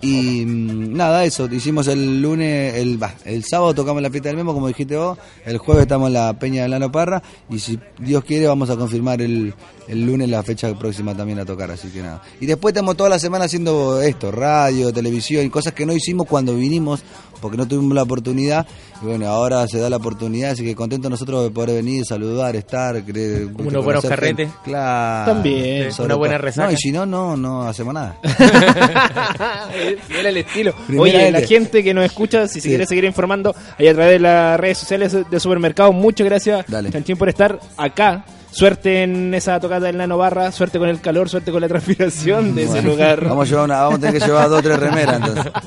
[0.00, 4.38] Y mm, nada, eso, hicimos el lunes, el, bah, el sábado tocamos la fiesta del
[4.38, 7.78] Memo, como dijiste vos, el jueves estamos en la Peña de Lano Parra y si
[7.98, 9.52] Dios quiere vamos a confirmar el,
[9.88, 12.22] el lunes la fecha próxima también a tocar, así que nada.
[12.40, 16.26] Y después estamos toda la semana haciendo esto, radio, televisión y cosas que no hicimos
[16.26, 17.02] cuando vinimos
[17.40, 18.66] porque no tuvimos la oportunidad
[19.02, 22.56] y bueno, ahora se da la oportunidad, así que contentos nosotros de poder venir, saludar,
[22.56, 24.50] estar, cre- Unos buenos carretes.
[24.64, 25.32] Claro.
[25.32, 25.92] También.
[25.92, 26.66] Sobre Una buena resaca.
[26.68, 28.16] No, y si no, no, no hacemos nada.
[30.08, 30.74] Fiel al estilo.
[30.86, 32.68] Primera Oye, la gente que nos escucha, si se Sí.
[32.68, 36.90] quiere seguir informando, ahí a través de las redes sociales de Supermercado, muchas gracias, Dale.
[36.90, 38.24] Chanchín, por estar acá.
[38.50, 42.54] Suerte en esa tocata del Nano Barra, suerte con el calor, suerte con la transpiración
[42.54, 43.24] de ese lugar.
[43.24, 45.52] Vamos a, llevar una- vamos a tener que llevar dos o tres remeras entonces.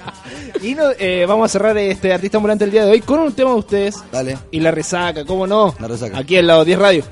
[0.63, 3.34] Y no, eh, vamos a cerrar este artista ambulante el día de hoy con un
[3.34, 4.38] tema de ustedes Dale.
[4.52, 5.74] y la resaca, ¿cómo no?
[5.80, 6.20] La resaca.
[6.20, 7.04] Aquí en lado 10 Radio.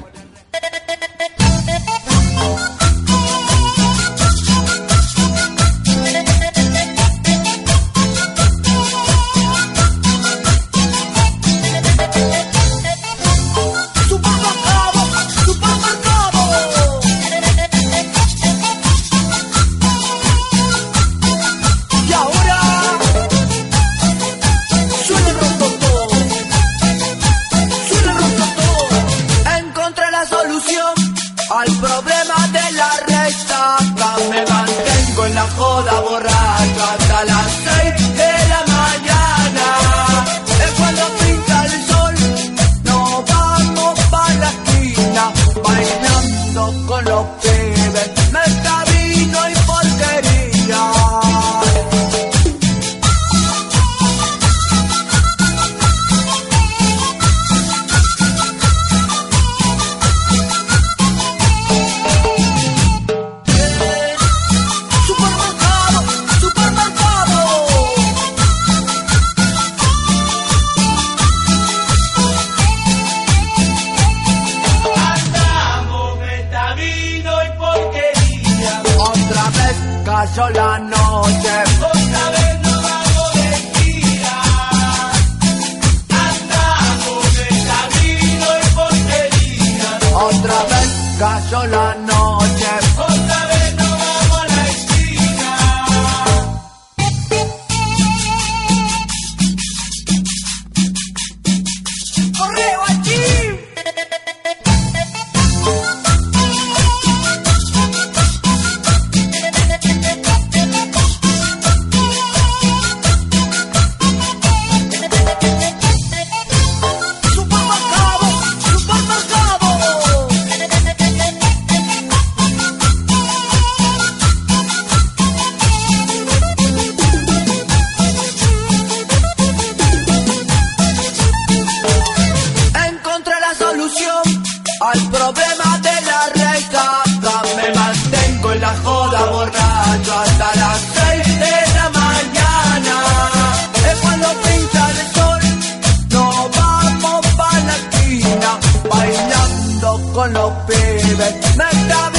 [150.93, 151.39] beben.
[151.57, 152.11] Neta,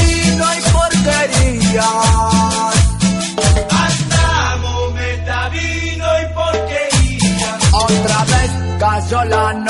[0.56, 1.88] y porquería.
[3.86, 7.58] Andamos, meta, y porquería.
[7.72, 9.69] Otra vez cayó la noche.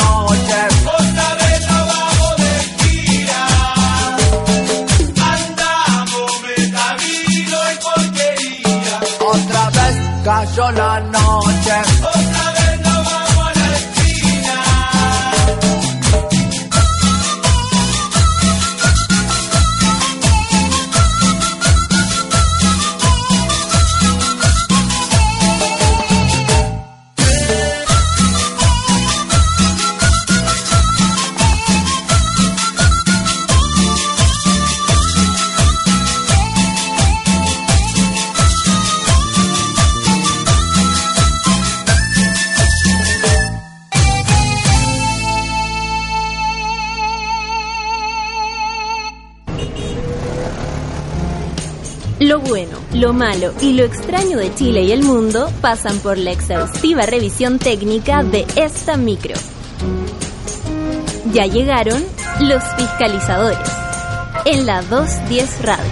[53.00, 57.58] Lo malo y lo extraño de Chile y el mundo pasan por la exhaustiva revisión
[57.58, 59.34] técnica de esta micro.
[61.32, 62.04] Ya llegaron
[62.40, 63.68] los fiscalizadores
[64.44, 65.90] en la 210 Radio.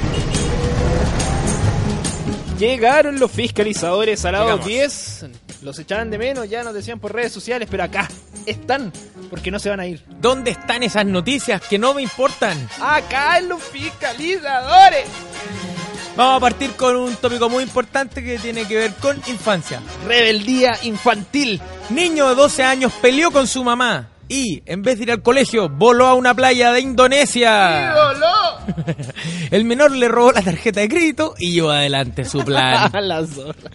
[2.59, 4.66] Llegaron los fiscalizadores a la Llegamos.
[4.66, 5.27] 10.
[5.62, 8.07] Los echaban de menos, ya nos decían por redes sociales, pero acá
[8.47, 8.92] están,
[9.31, 10.05] porque no se van a ir.
[10.21, 12.68] ¿Dónde están esas noticias que no me importan?
[12.81, 15.09] Acá en los fiscalizadores.
[16.18, 19.81] Vamos a partir con un tópico muy importante que tiene que ver con infancia.
[20.04, 21.61] Rebeldía infantil.
[21.90, 25.68] Niño de 12 años peleó con su mamá y, en vez de ir al colegio,
[25.68, 27.94] voló a una playa de Indonesia.
[29.52, 32.90] El menor le robó la tarjeta de crédito y llevó adelante su plan.
[33.00, 33.70] La zorra.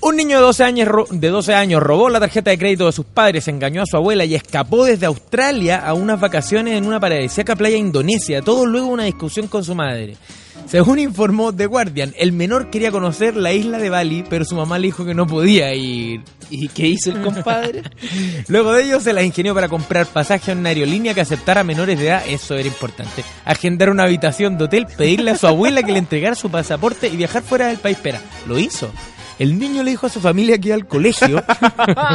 [0.00, 3.04] Un niño de 12, años, de 12 años robó la tarjeta de crédito de sus
[3.04, 7.56] padres, engañó a su abuela y escapó desde Australia a unas vacaciones en una paradisíaca
[7.56, 10.16] playa indonesia, todo luego una discusión con su madre.
[10.66, 14.78] Según informó The Guardian, el menor quería conocer la isla de Bali, pero su mamá
[14.78, 16.22] le dijo que no podía ir.
[16.50, 17.82] ¿Y qué hizo el compadre?
[18.48, 21.98] Luego de ello se las ingenió para comprar pasaje a una aerolínea que aceptara menores
[21.98, 23.24] de edad, eso era importante.
[23.44, 27.16] Agendar una habitación de hotel, pedirle a su abuela que le entregara su pasaporte y
[27.16, 27.96] viajar fuera del país.
[27.96, 28.90] Espera, lo hizo.
[29.38, 31.42] El niño le dijo a su familia que iba al colegio,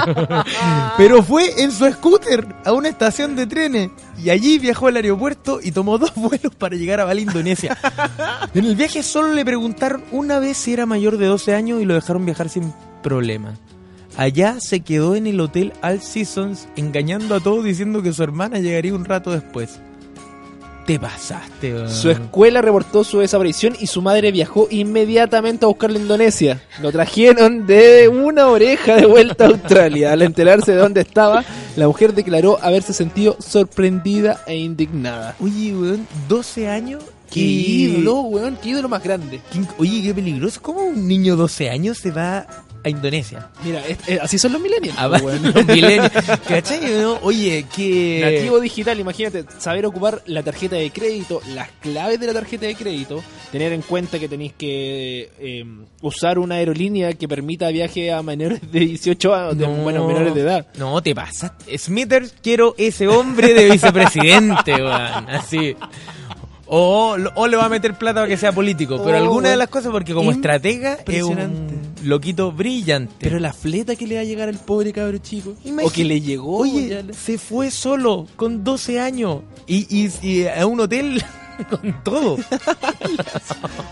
[0.98, 3.90] pero fue en su scooter a una estación de trenes
[4.24, 7.78] y allí viajó al aeropuerto y tomó dos vuelos para llegar a Bali, Indonesia.
[8.54, 11.86] En el viaje solo le preguntaron una vez si era mayor de 12 años y
[11.86, 13.56] lo dejaron viajar sin problema.
[14.18, 18.60] Allá se quedó en el hotel All Seasons engañando a todos diciendo que su hermana
[18.60, 19.80] llegaría un rato después.
[20.90, 21.88] Te pasaste, weón.
[21.92, 26.64] Su escuela reportó su desaparición y su madre viajó inmediatamente a buscarlo a Indonesia.
[26.82, 30.14] Lo trajeron de una oreja de vuelta a Australia.
[30.14, 35.36] Al enterarse de dónde estaba, la mujer declaró haberse sentido sorprendida e indignada.
[35.40, 37.04] Oye, weón, 12 años.
[37.30, 38.58] ¡Qué y- ídolo, weón!
[38.60, 39.40] ¡Qué ídolo más grande!
[39.78, 40.60] Oye, qué peligroso.
[40.64, 42.48] ¿Cómo un niño de 12 años se va
[42.84, 43.50] a Indonesia?
[43.64, 44.98] Mira, es- es- así son los millennials.
[44.98, 45.44] A Bali, weón.
[45.54, 46.12] los milenios.
[46.48, 46.80] ¿Cachai?
[47.02, 47.20] no?
[47.24, 48.22] Oye, que...
[48.24, 52.76] Nativo digital, imagínate, saber ocupar la tarjeta de crédito, las claves de la tarjeta de
[52.76, 55.66] crédito, tener en cuenta que tenéis que eh,
[56.02, 60.42] usar una aerolínea que permita viaje a menores de 18 años, de- bueno, menores de
[60.42, 60.68] edad.
[60.78, 61.56] No, te pasa.
[61.78, 65.30] Smithers, quiero ese hombre de vicepresidente, weón.
[65.30, 65.76] Así.
[66.72, 69.02] O, o le va a meter plata para que sea político.
[69.04, 71.68] Pero Oh, alguna de las cosas, porque como estratega es un
[72.04, 73.16] loquito brillante.
[73.20, 76.06] Pero la fleta que le va a llegar al pobre cabro chico, Imagi- o que
[76.06, 79.40] le llegó, Oye, le- se fue solo, con 12 años.
[79.68, 81.24] Y, y, y a un hotel
[81.70, 82.38] con todo.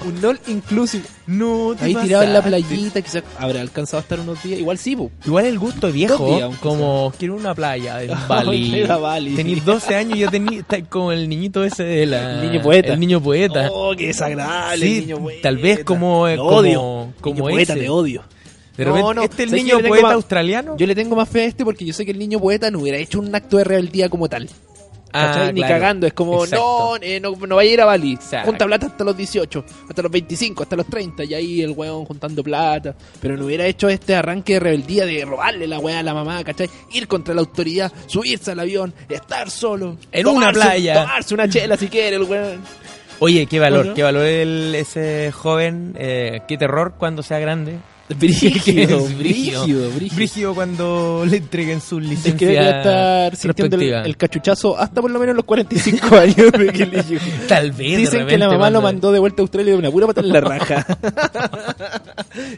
[0.06, 1.04] un all inclusive.
[1.28, 2.66] No, te Ahí tirado en la pasaste.
[2.68, 4.60] playita, quizás habrá alcanzado a estar unos días.
[4.60, 5.12] Igual sí, po.
[5.26, 8.84] Igual el gusto es viejo, días, como quiero una playa en Bali.
[8.84, 9.36] Bali.
[9.36, 12.42] Tenís 12 años y tenís está como el niñito ese de la...
[12.42, 12.94] El niño poeta.
[12.94, 13.70] El niño poeta.
[13.72, 15.42] Oh, qué desagradable, Sí, el niño poeta.
[15.44, 17.14] tal vez como- Te como- odio.
[17.22, 17.82] como niño poeta, ese.
[17.84, 18.24] te odio.
[18.78, 20.78] De repente, no, este es el ¿sabes niño yo poeta más- australiano.
[20.78, 22.80] Yo le tengo más fe a este porque yo sé que el niño poeta no
[22.80, 24.48] hubiera hecho un acto de rebeldía como tal.
[25.14, 25.74] Ah, Ni claro.
[25.76, 26.64] cagando, es como, Exacto.
[26.66, 28.14] no, eh, no, no vaya a ir a Bali.
[28.14, 28.48] Exacto.
[28.50, 32.06] Junta plata hasta los 18, hasta los 25, hasta los 30, y ahí el weón
[32.06, 32.96] juntando plata.
[33.22, 36.44] Pero no hubiera hecho este arranque de rebeldía de robarle la weá a la mamá,
[36.44, 36.70] ¿cachai?
[36.92, 39.98] Ir contra la autoridad, subirse al avión, estar solo.
[40.12, 41.02] En una playa.
[41.04, 42.62] Tomarse una chela si quiere el weón.
[43.20, 43.94] Oye, qué valor, ¿O no?
[43.96, 45.96] qué valor el, ese joven.
[45.98, 47.78] eh, qué terror cuando sea grande.
[48.20, 50.16] Brígido, Es brígido, brígido.
[50.16, 55.02] Brígido cuando le entreguen su Es licencia que debe estar sintiendo el, el cachuchazo hasta
[55.02, 57.22] por lo menos los 45 años de que le llegó.
[57.50, 57.92] Tal vez.
[57.92, 60.22] de Dicen que la mamá lo mandó de vuelta a Australia de una pura pata
[60.22, 60.86] en la raja.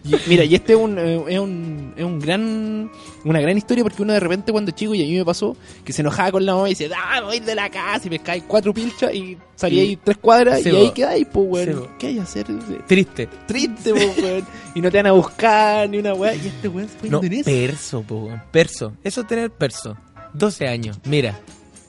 [0.04, 2.92] Y, mira, y este es un, eh, es un, es un gran,
[3.26, 5.92] una gran historia porque uno de repente cuando chico, y a mí me pasó, que
[5.94, 8.08] se enojaba con la mamá y dice, ah, me voy a ir de la casa
[8.08, 11.48] y me cae cuatro pilchas y salí Y- ahí tres cuadras y ahí quedáis, pues,
[11.68, 11.88] weón.
[12.00, 12.46] ¿Qué hay que hacer?
[12.88, 13.28] Triste.
[13.48, 14.48] Triste, po, weón.
[14.76, 16.34] Y no te van a buscar ni una weá.
[16.36, 18.42] Y este weón se fue a No, perso, po, weón.
[18.52, 18.94] perso.
[19.04, 19.98] Eso tener perso.
[20.34, 20.98] 12 años.
[21.06, 21.40] Mira,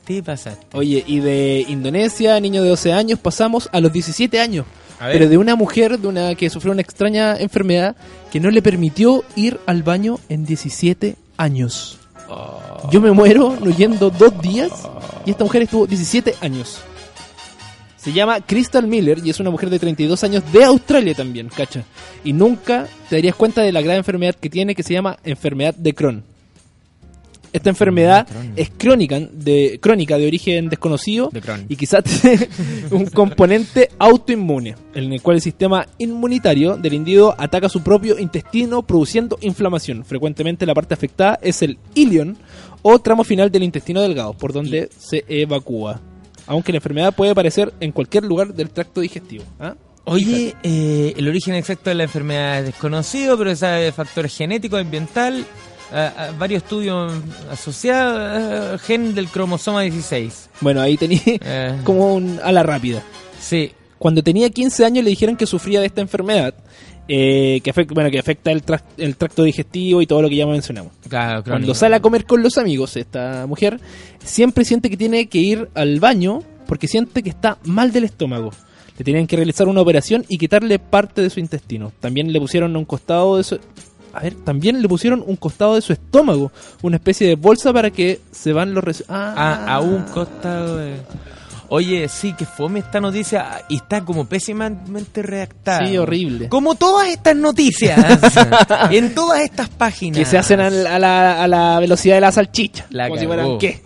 [0.05, 0.67] te pasaste.
[0.77, 4.67] Oye, y de Indonesia, niño de 12 años, pasamos a los 17 años.
[5.01, 7.97] Pero de una mujer de una que sufrió una extraña enfermedad
[8.31, 11.99] que no le permitió ir al baño en 17 años.
[12.93, 14.71] Yo me muero no yendo dos días
[15.25, 16.83] y esta mujer estuvo 17 años.
[17.97, 21.85] Se llama Crystal Miller y es una mujer de 32 años de Australia también, cacha.
[22.25, 25.75] Y nunca te darías cuenta de la gran enfermedad que tiene que se llama enfermedad
[25.75, 26.25] de Crohn.
[27.53, 31.31] Esta enfermedad es crónica de, crónica de origen desconocido
[31.69, 32.05] y quizás
[32.91, 38.83] un componente autoinmune, en el cual el sistema inmunitario del individuo ataca su propio intestino
[38.83, 40.05] produciendo inflamación.
[40.05, 42.37] Frecuentemente la parte afectada es el ilion
[42.83, 46.01] o tramo final del intestino delgado, por donde se evacúa.
[46.47, 49.45] Aunque la enfermedad puede aparecer en cualquier lugar del tracto digestivo.
[49.59, 49.75] ¿ah?
[50.05, 55.45] Oye, eh, el origen exacto de la enfermedad es desconocido, pero de factores genéticos, ambiental,
[55.93, 57.13] a- a varios estudios
[57.51, 60.49] asociados, eh, gen del cromosoma 16.
[60.61, 61.77] Bueno, ahí tenía Eh.
[61.85, 63.03] como un, a la rápida.
[63.41, 66.55] Sí, Cuando tenía 15 años le dijeron que sufría de esta enfermedad,
[67.07, 68.63] eh, que, afecta, bueno, que afecta el,
[68.97, 70.93] el tracto digestivo y todo lo que ya mencionamos.
[71.09, 73.79] claro, Cuando sale a comer con los amigos, esta mujer
[74.25, 78.51] siempre siente que tiene que ir al baño porque siente que está mal del estómago.
[78.97, 81.91] Le tenían que realizar una operación y quitarle parte de su intestino.
[82.01, 83.59] También le pusieron un costado de su...
[84.13, 86.51] A ver, también le pusieron un costado de su estómago,
[86.83, 88.83] una especie de bolsa para que se van los...
[88.85, 89.35] resi- Ah,
[89.67, 90.97] Ah, a un costado de...
[91.73, 95.87] Oye, sí, que fome esta noticia y está como pésimamente redactada.
[95.87, 96.49] Sí, horrible.
[96.49, 98.19] Como todas estas noticias,
[98.91, 100.19] en todas estas páginas.
[100.19, 102.87] Que se hacen a la, a la- a la velocidad de la salchicha.
[102.91, 103.43] La como si cagó.
[103.43, 103.81] fueran qué.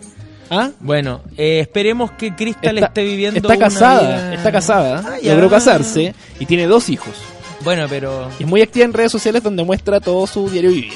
[0.49, 0.71] ¿Ah?
[0.79, 5.17] Bueno, eh, esperemos que Crystal Está, esté viviendo está una casada, vida- está casada, Ah,
[5.23, 7.13] logró casarse y tiene dos hijos.
[7.65, 10.93] Bueno, pero Y es muy activa en redes sociales donde muestra todo su diario vivir.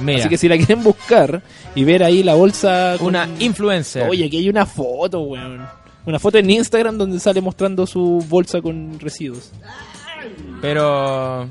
[0.00, 1.42] mira, Así que si la quieren buscar
[1.74, 3.08] y ver ahí la bolsa con...
[3.08, 4.08] una influencer.
[4.08, 5.66] Oye, aquí hay una foto, weón.
[6.06, 9.50] Una foto en Instagram donde sale mostrando su bolsa con residuos.
[10.60, 11.48] pero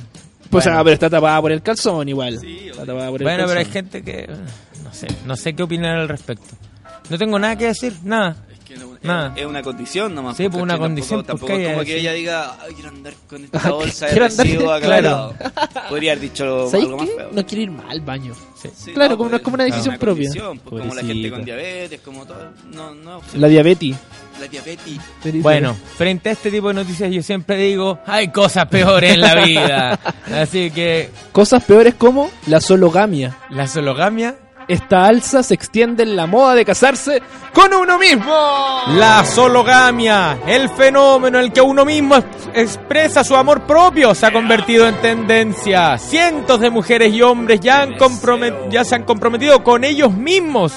[0.49, 0.79] Pues bueno.
[0.79, 2.35] ah, pero está tapada por el calzón igual.
[2.35, 4.27] está tapada por el Bueno, pero hay gente que
[4.83, 6.55] no sé, no sé qué opinar al respecto.
[7.09, 8.37] No tengo nada que decir, nada.
[8.77, 9.33] No- Nada.
[9.35, 10.37] es, una condición nomás.
[10.37, 10.79] Sí, pues, una ¿cachai?
[10.87, 13.43] condición, Tampoco, pues, tampoco ¿qué es hay como que ella diga, Ay, quiero andar con
[13.43, 15.33] esta bolsa de quiero andar- residuos acá claro.
[15.89, 17.15] Podría haber dicho ¿Sabéis algo más qué?
[17.15, 17.29] feo.
[17.33, 18.33] No quiero ir mal al baño.
[18.55, 18.69] Sí.
[18.75, 20.31] Sí, Claro, como- pues, es como una decisión propia.
[20.63, 22.49] pues, como la gente con diabetes, como todo.
[22.71, 23.21] No, no.
[23.35, 23.95] La diabetes.
[24.39, 24.97] la diabetes.
[25.41, 29.35] Bueno, frente a este tipo de noticias yo siempre digo, hay cosas peores en la
[29.45, 29.99] vida.
[30.33, 33.37] Así que Cosas peores como la sologamia.
[33.49, 34.35] la sologamia,
[34.67, 37.21] Esta alza se extiende en la moda de casarse
[37.53, 38.33] con uno mismo.
[38.97, 44.25] la sologamia, el fenómeno en el que uno mismo es- expresa su amor propio se
[44.25, 45.97] ha convertido en tendencia.
[45.97, 47.87] Cientos de mujeres y hombres ya,
[48.69, 50.73] ya se han comprometido con ellos mismos.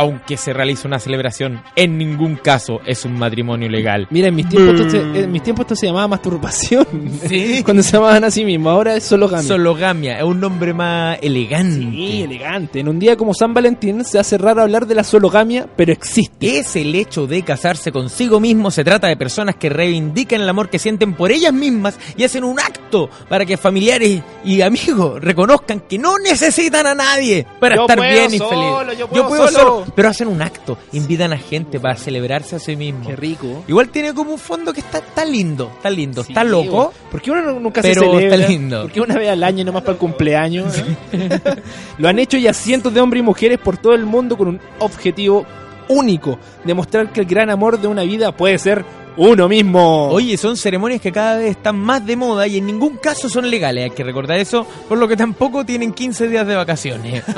[0.00, 4.06] Aunque se realice una celebración, en ningún caso es un matrimonio legal.
[4.10, 6.86] Mira, en mis tiempos, esto se, en mis tiempos esto se llamaba masturbación.
[7.28, 7.62] Sí.
[7.64, 8.70] Cuando se llamaban así mismo.
[8.70, 9.42] Ahora es sologamia.
[9.48, 11.80] Sologamia es un nombre más elegante.
[11.90, 12.78] Sí, elegante.
[12.78, 16.58] En un día como San Valentín se hace raro hablar de la sologamia, pero existe.
[16.60, 18.70] Es el hecho de casarse consigo mismo.
[18.70, 22.44] Se trata de personas que reivindican el amor que sienten por ellas mismas y hacen
[22.44, 27.82] un acto para que familiares y amigos reconozcan que no necesitan a nadie para Yo
[27.82, 28.98] estar bien y solo, feliz.
[29.12, 29.58] yo puedo solo.
[29.58, 33.06] solo, pero hacen un acto, invitan a gente para celebrarse a sí mismo.
[33.08, 33.64] Qué rico.
[33.68, 36.70] Igual tiene como un fondo que está, está lindo, está lindo, Sí, está loco.
[36.70, 36.88] güey.
[37.10, 38.36] ¿Por qué uno no- nunca Pero se celebra?
[38.36, 38.82] está lindo.
[38.82, 40.76] ¿Por qué una vez al año nomás para el cumpleaños?
[41.12, 41.40] eh?
[41.98, 44.60] Lo han hecho ya cientos de hombres y mujeres por todo el mundo con un
[44.78, 45.46] objetivo
[45.88, 46.38] único.
[46.64, 48.84] Demostrar que el gran amor de una vida puede ser
[49.18, 50.08] uno mismo.
[50.08, 53.50] Oye, son ceremonias que cada vez están más de moda y en ningún caso son
[53.50, 57.24] legales, hay que recordar eso, por lo que tampoco tienen 15 días de vacaciones.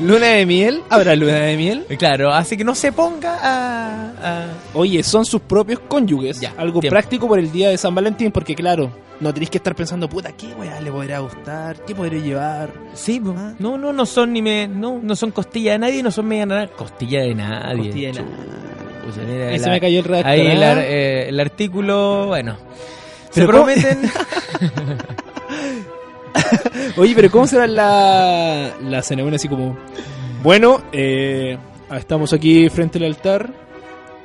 [0.00, 0.82] luna de miel.
[0.88, 1.86] ¿Habrá luna de miel?
[1.98, 4.12] claro, así que no se ponga a...
[4.22, 6.40] a- Oye, son sus propios cónyuges.
[6.40, 6.94] Ya, algo tiempo.
[6.94, 8.90] práctico por el día de San Valentín, porque claro,
[9.20, 11.84] no tenéis que estar pensando, puta, ¿qué weá le podrá gustar?
[11.84, 12.70] ¿Qué podré llevar?
[12.94, 13.34] Sí, po.
[13.58, 16.46] no, no, no son ni me, no, no son costilla de nadie, no son media
[16.46, 17.84] naranja, costilla de nadie.
[17.86, 18.34] Costilla de nadie.
[19.10, 20.70] Pucha, mira, Ahí se me cayó el redactor, Ahí el, ¿ah?
[20.72, 22.56] ar- eh, el artículo, bueno.
[23.30, 23.98] Se Pero ¿cómo- prometen...
[26.96, 29.76] Oye, pero ¿cómo será la, la ceremonia así como...
[30.42, 31.58] Bueno, eh,
[31.96, 33.52] estamos aquí frente al altar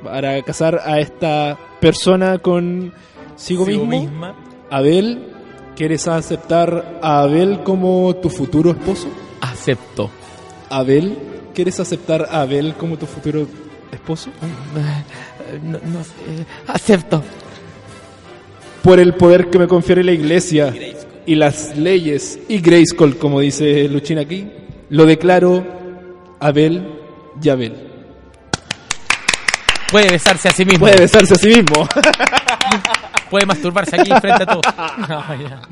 [0.02, 2.92] para casar a esta persona con
[3.36, 4.00] sigo, Sigo mismo.
[4.10, 4.34] misma.
[4.70, 5.32] Abel,
[5.76, 9.08] ¿quieres aceptar a Abel como tu futuro esposo?
[9.40, 10.10] Acepto.
[10.70, 11.16] Abel,
[11.54, 13.46] ¿quieres aceptar a Abel como tu futuro
[13.94, 14.30] esposo?
[15.62, 16.12] No, no sé,
[16.66, 17.22] acepto.
[18.82, 20.74] Por el poder que me confiere la iglesia,
[21.26, 24.50] y las leyes y Grayskull, como dice Luchín aquí,
[24.90, 25.64] lo declaro
[26.38, 26.86] Abel
[27.42, 27.74] y Abel.
[29.90, 30.80] Puede besarse a sí mismo.
[30.80, 31.88] Puede besarse a sí mismo.
[33.30, 34.62] Puede masturbarse aquí frente a todos.
[35.08, 35.62] No, ya.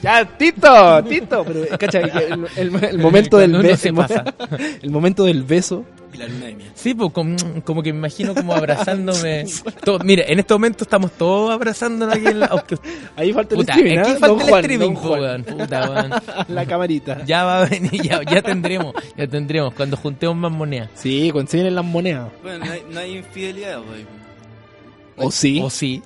[0.00, 1.44] Ya, Tito, Tito.
[1.44, 3.88] Pero, eh, cacha, el, el- el momento del beso.
[4.82, 5.84] El momento del beso.
[6.12, 6.70] Y la luna de miel.
[6.74, 9.44] Sí, pues como, como que me imagino como abrazándome.
[9.84, 12.46] Todo- mire, en este momento estamos todos abrazándonos aquí en la.
[12.46, 12.78] aunque-
[13.16, 14.12] Ahí falta el puta, streaming, aquí ¿ah?
[14.12, 15.44] falta Don el Juan, streaming, Don Juan.
[15.44, 16.10] puta, weón.
[16.48, 17.24] La camarita.
[17.26, 20.88] Ya va a venir, ya, ya tendremos, ya tendremos, cuando juntemos más monedas.
[20.94, 22.28] Sí, cuando se vienen las monedas.
[22.42, 24.06] Bueno, no hay, no hay infidelidad, pues.
[25.26, 25.60] ¿O sí?
[25.62, 26.02] O sí.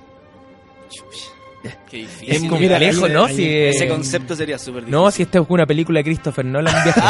[1.89, 2.49] Qué Es difícil.
[2.51, 3.25] complejo, ahí- ¿no?
[3.27, 4.93] ahí- Si, Ese concepto sería súper difícil.
[4.93, 7.01] no, si esta es una película de Christopher Nolan, viejo.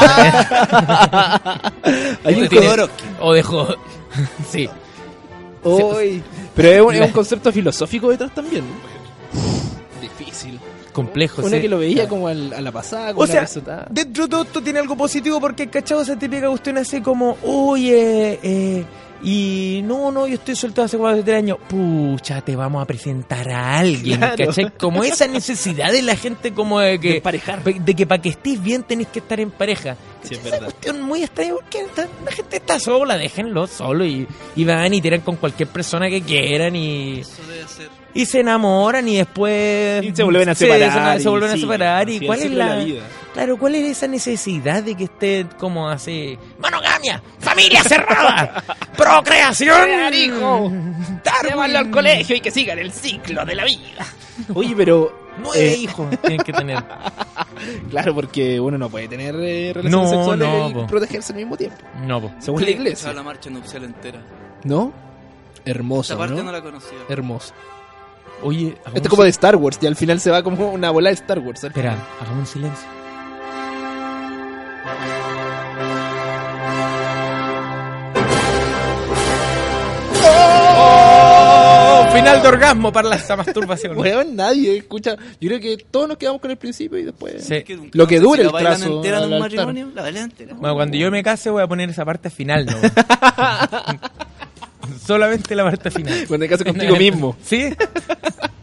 [2.25, 3.05] Hay O un Jodorowsky.
[3.21, 3.69] O dejó.
[4.51, 4.69] Sí.
[5.65, 6.23] Uy,
[6.55, 8.65] Pero es un, es un concepto filosófico detrás también.
[9.33, 9.82] Difícil.
[10.93, 11.63] Complejo, Una sí.
[11.63, 13.87] que lo veía como al- a la pasada, con O sea, resultada.
[13.91, 16.03] dentro de todo esto tiene algo positivo porque, ¿cachado?
[16.03, 18.85] Esa típica cuestión así como, oye, eh,
[19.25, 21.57] y no, no, yo estoy soltero hace cuatro tres años.
[21.69, 24.47] Pucha, te vamos a presentar a alguien, Claro.
[24.47, 24.71] ¿cachai?
[24.77, 27.09] Como esa necesidad de la gente como de que...
[27.09, 27.63] De emparejar.
[27.63, 29.97] De que para que estés bien tenés que estar en pareja.
[30.23, 30.65] Sí, es Esa verdad.
[30.67, 31.87] cuestión muy extraña porque
[32.25, 34.27] la gente está sola, déjenlo solo y,
[34.57, 37.21] y van y tiran con cualquier persona que quieran y...
[37.21, 38.02] Eso debe ser.
[38.15, 40.05] Y se enamoran y después...
[40.05, 41.17] Y se vuelven a se- separar.
[41.17, 42.11] Se, se vuelven a sí, separar.
[42.11, 43.03] ¿Y cuál es la, vida.
[43.33, 46.39] Claro, ¿cuál es esa necesidad de que esté como así?
[46.61, 47.23] ¡Monogamia!
[47.39, 48.63] ¡Familia cerrada!
[48.97, 50.13] ¡Procreación!
[50.13, 50.71] hijo!
[51.49, 54.07] Llévalo al colegio y que sigan el ciclo de la vida.
[54.55, 55.21] Oye, pero.
[55.39, 56.83] Nueve eh, hijos tienen que tener.
[57.91, 60.87] Claro, porque uno no puede tener eh, relaciones No, sexuales no, y po.
[60.89, 61.77] protegerse al mismo tiempo.
[62.05, 62.33] No, po.
[62.41, 63.13] Según la iglesia.
[63.13, 64.21] la marcha nupcial entera.
[64.65, 64.93] ¿No?
[65.59, 66.51] Esta Hermoso, parte no, ¿no?
[66.53, 66.99] la conocía.
[67.09, 67.55] Hermoso.
[68.43, 70.91] Oye, hagamos Esto es como de Star Wars, y al final se va como una
[70.91, 71.63] bola de Star Wars.
[71.65, 71.69] ¿eh?
[71.69, 72.89] Espera, hagamos un silencio.
[80.25, 81.23] ¡Oh!
[82.13, 83.97] Final de orgasmo para la masturbación.
[83.99, 85.17] Weón, nadie escucha.
[85.41, 87.43] Yo creo que todos nos quedamos con el principio y después.
[87.43, 87.65] Sí.
[87.93, 90.55] Lo que dure si el la bailan trazo entera de un matrimonio, la bailan entera.
[90.55, 92.77] Bueno, cuando yo me case voy a poner esa parte final, ¿no?
[95.05, 96.25] Solamente la parte final.
[96.29, 97.37] Cuando te cases contigo mismo.
[97.45, 97.75] ¿Sí?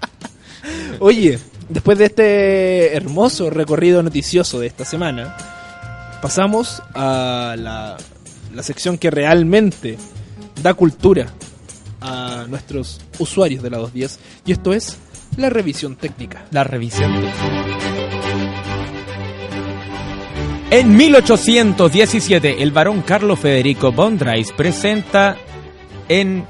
[0.99, 5.35] Oye, después de este hermoso recorrido noticioso de esta semana,
[6.21, 7.97] pasamos a la,
[8.53, 9.97] la sección que realmente
[10.61, 11.27] da cultura
[12.01, 14.97] a nuestros usuarios de la 210 y esto es
[15.37, 16.45] la revisión técnica.
[16.51, 17.11] La revisión.
[20.71, 25.35] En 1817, el barón Carlo Federico von Dreis presenta
[26.09, 26.45] en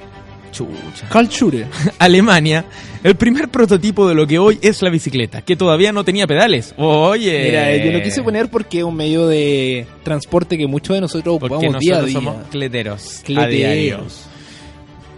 [0.52, 1.08] Chucha.
[1.10, 1.68] Carl Schure.
[2.00, 2.66] Alemania
[3.04, 6.74] el primer prototipo de lo que hoy es la bicicleta, que todavía no tenía pedales.
[6.78, 7.44] Oye.
[7.46, 11.38] Mira, yo lo quise poner porque es un medio de transporte que muchos de nosotros
[11.40, 12.32] porque ocupamos día a nosotros día.
[12.32, 13.22] somos cleteros.
[13.24, 14.26] Cleteros.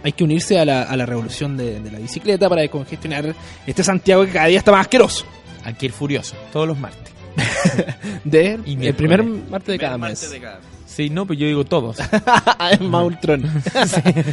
[0.04, 3.34] Hay que unirse a la, a la revolución de, de la bicicleta para descongestionar
[3.66, 5.24] este Santiago que cada día está más asqueroso.
[5.64, 7.12] Aquí el furioso, todos los martes.
[8.24, 10.71] De Y el primer martes de cada Primer martes de cada mes.
[10.94, 11.96] Sí, no, pues yo digo todos.
[12.70, 13.42] es Maultron.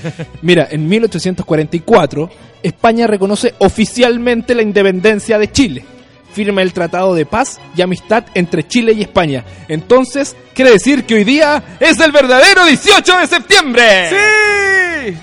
[0.41, 2.30] Mira, en 1844,
[2.64, 5.86] España reconoce oficialmente la independencia de Chile.
[6.34, 9.43] Firma el Tratado de Paz y Amistad entre Chile y España.
[9.68, 14.10] Entonces, quiere decir que hoy día es el verdadero 18 de septiembre.
[14.10, 15.18] ¡Sí!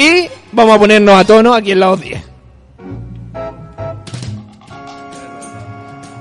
[0.00, 2.27] Y vamos a ponernos a tono aquí en la 10.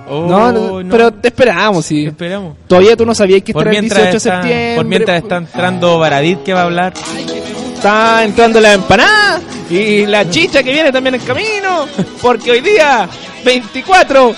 [0.09, 2.05] No, no, pero te esperamos, sí.
[2.05, 2.55] esperamos.
[2.67, 4.75] Todavía tú no sabías que era el mientras, 18 de septiembre.
[4.75, 6.93] por mientras está entrando Baradit que va a hablar.
[7.75, 9.39] Está entrando la empanada
[9.69, 11.85] y la chicha que viene también en camino.
[12.21, 13.07] Porque hoy día,
[13.45, 14.35] 24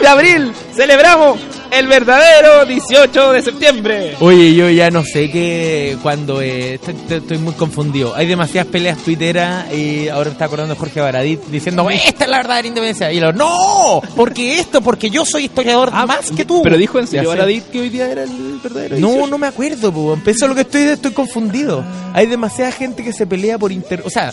[0.00, 1.38] de abril, celebramos
[1.72, 4.16] el verdadero 18 de septiembre.
[4.20, 8.14] Oye, yo ya no sé qué cuando eh, estoy, muy confundido.
[8.14, 12.38] Hay demasiadas peleas tuiteras y ahora me está acordando Jorge Baradit diciendo esta es la
[12.38, 13.12] verdadera independencia.
[13.12, 16.58] Y lo no, porque esto, porque yo soy historiador más que tú.
[16.60, 17.28] Ah, Pero dijo en serio.
[17.30, 19.26] Baradit que hoy día era el verdadero No, 18.
[19.30, 20.14] no me acuerdo, po.
[20.14, 21.84] Empezó lo que estoy, estoy confundido.
[22.12, 24.02] Hay demasiada gente que se pelea por inter...
[24.04, 24.32] O sea,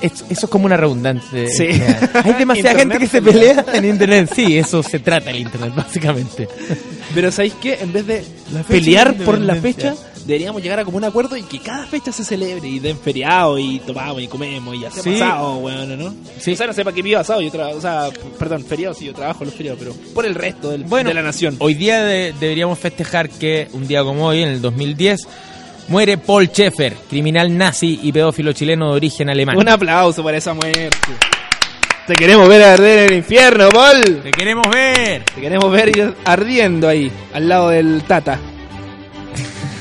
[0.00, 1.48] eso es como una redundante.
[1.50, 1.68] Sí.
[2.24, 4.30] Hay demasiada gente que se pelea en internet.
[4.34, 6.48] Sí, eso se trata el internet, básicamente.
[7.14, 7.78] Pero ¿sabéis qué?
[7.80, 8.24] En vez de
[8.68, 9.94] pelear por la fecha,
[10.26, 13.58] deberíamos llegar a como un acuerdo y que cada fecha se celebre y den feriado
[13.58, 15.14] y tomamos y comemos y hacemos Sí.
[15.16, 16.14] asado, weón, ¿no?
[16.38, 16.52] Sí.
[16.52, 19.06] O sea, no sé para qué vivo asado, yo tra- o sea, perdón, feriado, sí,
[19.06, 21.56] yo trabajo los feriados, pero por el resto del, Bueno, de la nación.
[21.60, 25.26] Hoy día de- deberíamos festejar que un día como hoy, en el 2010,
[25.88, 29.56] muere Paul Schaeffer, criminal nazi y pedófilo chileno de origen alemán.
[29.56, 30.96] Un aplauso para esa muerte.
[32.06, 34.20] Te queremos ver arder en el infierno, Paul.
[34.22, 35.24] ¡Te queremos ver!
[35.34, 38.38] Te queremos ver ardiendo ahí, al lado del Tata.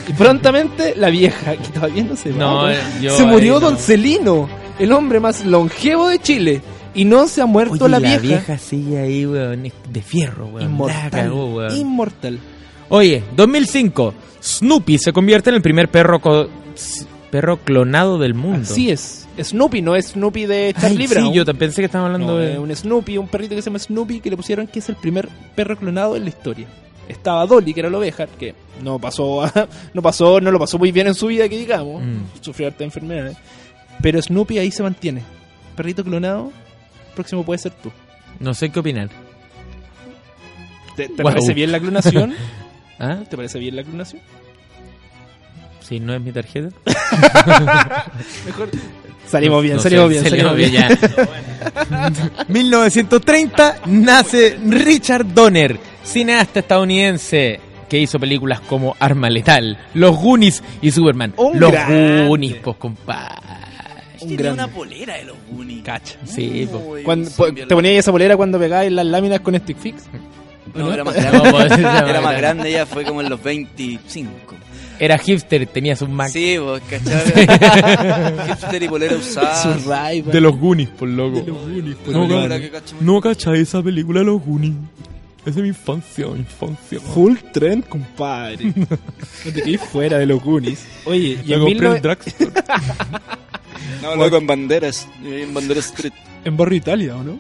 [0.10, 3.60] Y prontamente la vieja, que todavía no se va, No, eh, yo Se murió no.
[3.62, 4.50] Don Celino,
[4.80, 6.62] el hombre más longevo de Chile.
[6.94, 8.58] Y no se ha muerto Oye, la, la vieja.
[8.58, 10.64] sigue ahí, weón, de fierro, weón.
[10.70, 11.12] Inmortal.
[11.12, 11.78] cagó, weón.
[11.78, 12.40] Inmortal.
[12.90, 14.14] Oye, 2005.
[14.48, 16.48] Snoopy se convierte en el primer perro co-
[17.32, 18.62] perro clonado del mundo.
[18.62, 19.28] Así es.
[19.42, 21.28] Snoopy, no es Snoopy de Ay, Charlie Brown.
[21.28, 22.58] sí, yo te pensé que estábamos hablando No, de...
[22.58, 25.28] un Snoopy, un perrito que se llama Snoopy que le pusieron que es el primer
[25.56, 26.68] perro clonado en la historia.
[27.08, 30.78] Estaba Dolly, que era la oveja, que no pasó, a- no pasó, no lo pasó
[30.80, 32.42] muy bien en su vida, que digamos, Mm.
[32.42, 33.38] sufrió harta enfermedades.
[34.02, 35.22] Pero Snoopy ahí se mantiene.
[35.76, 36.52] Perrito clonado,
[37.16, 37.92] próximo puede ser tú.
[38.40, 39.10] No sé qué opinar.
[40.96, 41.34] ¿Te, te Guau.
[41.36, 42.34] parece bien la clonación?
[43.00, 43.20] ¿Ah?
[43.30, 44.22] ¿Te parece bien la clonación?
[45.88, 46.70] Si no es mi tarjeta.
[48.46, 48.70] Mejor.
[49.28, 50.98] Salimos bien, No salimos sé, bien, salimos salimos bien.
[51.90, 52.44] ya.
[52.48, 57.60] 1930 nace Richard Donner, cineasta estadounidense
[57.90, 61.34] que hizo películas como Arma Letal, Los Goonies y Superman.
[61.38, 62.26] Un Los grande.
[62.28, 63.36] Goonies, pues compadre.
[64.20, 64.64] Un Tenía grande.
[64.64, 65.84] una polera de los Goonies.
[65.84, 66.16] Cacha.
[66.26, 66.84] Sí, pues.
[66.84, 70.04] Muy Cuando, bien ¿Te ponías esa polera cuando pegabas las láminas con stick fix?
[70.74, 71.52] No, era más No, grande.
[71.52, 72.70] pues, era más grande.
[72.70, 74.32] ella fue como en los 25.
[75.00, 76.30] Era hipster, tenía sus Mac.
[76.30, 77.48] Sí, vos, ¿cachai?
[78.48, 79.62] Hipster y polera usada.
[79.82, 80.32] Su raiva.
[80.32, 81.44] De los Goonies, por loco.
[82.06, 82.62] Pero No, ahora no.
[82.62, 84.74] que cacho- No cachai esa película de los Goonies.
[85.46, 87.00] Es de mi infancia, mi infancia.
[87.00, 88.66] Full trend, compadre.
[88.76, 90.86] no te quedes fuera de los Goonies.
[91.06, 92.52] Oye, y en, compré 19 el drugstore.
[94.02, 95.08] No, loco, en banderas.
[95.24, 96.14] En banderas street.
[96.46, 97.40] en Barrio Italia, ¿o no?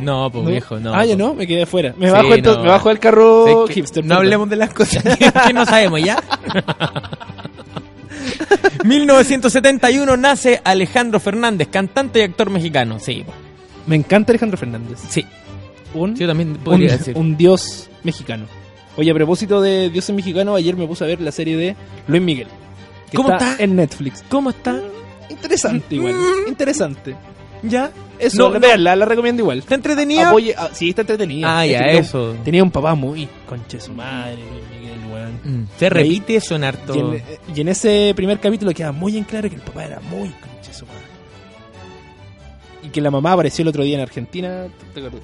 [0.00, 0.50] No, pues ¿No?
[0.50, 0.94] viejo, no.
[0.94, 1.18] ah, ya po.
[1.18, 1.94] no, me quedé fuera.
[1.96, 2.64] Me, Sí, bajo, entonces, no.
[2.64, 3.66] me bajo del carro.
[4.04, 6.22] No hablemos de las cosas que, que no sabemos ya.
[8.84, 12.98] 1971 nace Alejandro Fernández, cantante y actor mexicano.
[12.98, 13.32] Sí, po.
[13.86, 14.98] Me encanta Alejandro Fernández.
[15.08, 15.24] sí.
[15.94, 17.14] Un, Yo también un, podría decir.
[17.18, 18.46] un dios mexicano.
[18.96, 21.76] Oye, a propósito de dioses mexicanos, ayer me puse a ver la serie de
[22.08, 22.48] Luis Miguel.
[23.10, 23.56] que ¿Cómo está?
[23.58, 24.24] En Netflix.
[24.30, 24.80] ¿Cómo está?
[25.28, 26.14] Interesante igual.
[26.48, 27.14] Interesante.
[27.62, 27.90] ¿Ya?
[28.22, 29.58] Eso, No, la, veanla, la recomiendo igual.
[29.58, 30.28] ¿Está entretenida?
[30.28, 31.58] Apoye, ah, sí, está entretenida.
[31.60, 32.36] Ah, ya, tenía un- eso.
[32.44, 35.62] Tenía un papá muy conche su madre, Luis Miguel, weón.
[35.62, 36.94] Mm, Se repite eso en harto.
[36.94, 37.22] Y en,
[37.56, 40.72] y en ese primer capítulo queda muy en claro que el papá era muy conche
[40.72, 41.00] su madre.
[42.84, 44.66] Y que la mamá apareció el otro día en Argentina.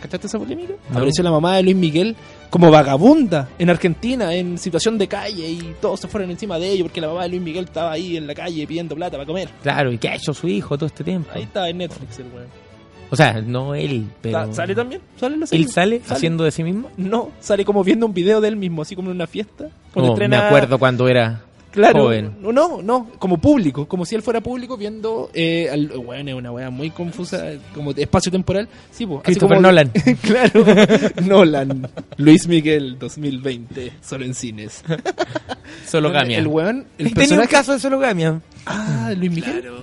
[0.00, 0.74] ¿Cachaste esa polémica?
[0.90, 0.98] No.
[0.98, 2.14] Apareció la mamá de Luis Miguel
[2.50, 6.84] como vagabunda en Argentina, en situación de calle, y todos se fueron encima de ellos
[6.84, 9.48] porque la mamá de Luis Miguel estaba ahí en la calle pidiendo plata para comer.
[9.60, 11.30] Claro, ¿y qué ha hecho su hijo todo este tiempo?
[11.34, 12.46] Ahí está en Netflix el weón.
[13.10, 14.52] O sea, no él, pero...
[14.52, 15.00] ¿Sale también?
[15.18, 15.64] ¿Sale en la serie?
[15.64, 16.90] ¿Él sale, haciendo de sí mismo?
[16.96, 19.68] No, sale como viendo un video de él mismo, así como en una fiesta.
[19.94, 22.32] Cuando Oh, me estrena- acuerdo cuando era Claro, joven.
[22.40, 26.36] no, no, no, como público, como si él fuera público viendo, eh, al, bueno, es
[26.36, 27.44] una weá muy confusa,
[27.74, 29.90] como de espacio temporal, sí, po, así Christopher como- Nolan.
[30.22, 30.64] claro,
[31.24, 34.82] Nolan, Luis Miguel 2020, solo en cines.
[35.86, 36.38] Sologamia.
[36.38, 38.40] El weón, el Tenía un personaje, caso de sologamia.
[38.66, 39.60] ah, Luis Miguel.
[39.60, 39.82] Claro.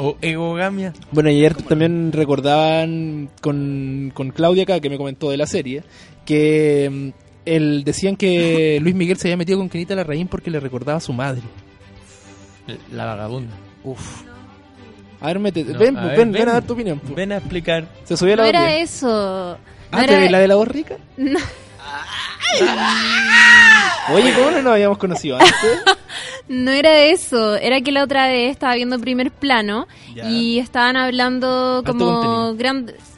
[0.00, 0.92] O egogamia.
[1.10, 5.82] Bueno, y ayer también recordaban con, con Claudia acá, que me comentó de la serie,
[6.24, 7.08] que mm,
[7.44, 11.00] él, decían que Luis Miguel se había metido con Kenita Larraín porque le recordaba a
[11.00, 11.42] su madre.
[12.92, 13.54] La vagabunda.
[13.82, 14.22] Uf.
[15.20, 15.72] A ver, métete.
[15.72, 16.48] No, ven, a pues, ver, ven, ven, ven.
[16.48, 17.00] a dar tu opinión.
[17.00, 17.14] pues.
[17.16, 17.88] Ven a explicar.
[18.04, 19.08] Se subió la No era eso.
[19.90, 20.96] No Ah, era- ¿te- ¿la de la voz rica?
[21.16, 21.38] No.
[24.14, 25.54] Oye, ¿cómo no nos habíamos conocido antes?
[26.48, 30.30] No era eso, era que la otra vez estaba viendo primer plano Ya.
[30.30, 32.54] y estaban hablando como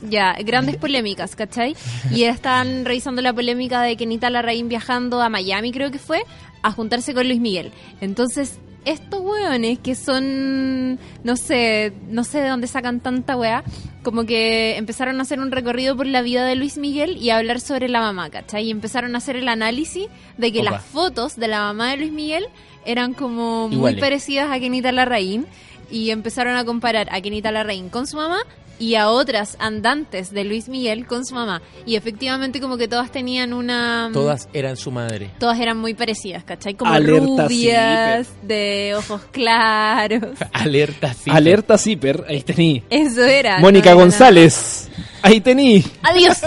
[0.02, 1.76] ya, grandes polémicas, ¿cachai?
[2.10, 6.24] Y estaban revisando la polémica de Kenita Larraín viajando a Miami, creo que fue,
[6.62, 7.70] a juntarse con Luis Miguel.
[8.00, 13.62] Entonces, estos hueones que son, no sé, no sé de dónde sacan tanta wea,
[14.02, 17.38] como que empezaron a hacer un recorrido por la vida de Luis Miguel y a
[17.38, 18.66] hablar sobre la mamá, ¿cachai?
[18.66, 20.08] Y empezaron a hacer el análisis
[20.38, 20.70] de que Opa.
[20.70, 22.46] las fotos de la mamá de Luis Miguel
[22.84, 25.46] eran como muy parecidas a Kenita Larraín
[25.90, 28.38] y empezaron a comparar a Kenita Larraín con su mamá
[28.80, 31.62] y a otras andantes de Luis Miguel con su mamá.
[31.86, 34.10] Y efectivamente como que todas tenían una...
[34.12, 35.30] Todas eran su madre.
[35.38, 36.74] Todas eran muy parecidas, ¿cachai?
[36.74, 40.38] Como Alerta rubias, de ojos claros.
[40.52, 41.30] Alerta sí.
[41.30, 42.82] Alerta Zipper, ahí tení.
[42.90, 43.60] Eso era.
[43.60, 44.89] Mónica no era González,
[45.22, 45.84] ahí tení.
[46.02, 46.38] Adiós.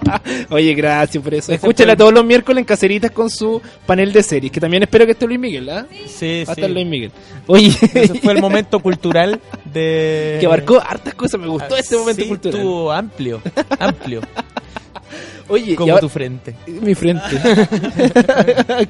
[0.50, 1.52] Oye, gracias por eso.
[1.52, 5.04] Ese Escúchala todos los miércoles en Caseritas con su panel de series, que también espero
[5.06, 5.86] que esté Luis Miguel, ¿ah?
[6.06, 6.60] Sí, Va a sí.
[6.60, 7.12] estar Luis Miguel.
[7.46, 9.40] Oye, Ese fue el momento cultural
[9.72, 10.36] de...
[10.40, 12.60] que abarcó hartas cosas, me gustó este momento Sí, cultural.
[12.60, 13.42] Estuvo amplio,
[13.78, 14.20] amplio,
[15.48, 16.54] Oye, como ahora- tu frente.
[16.66, 17.24] Mi frente.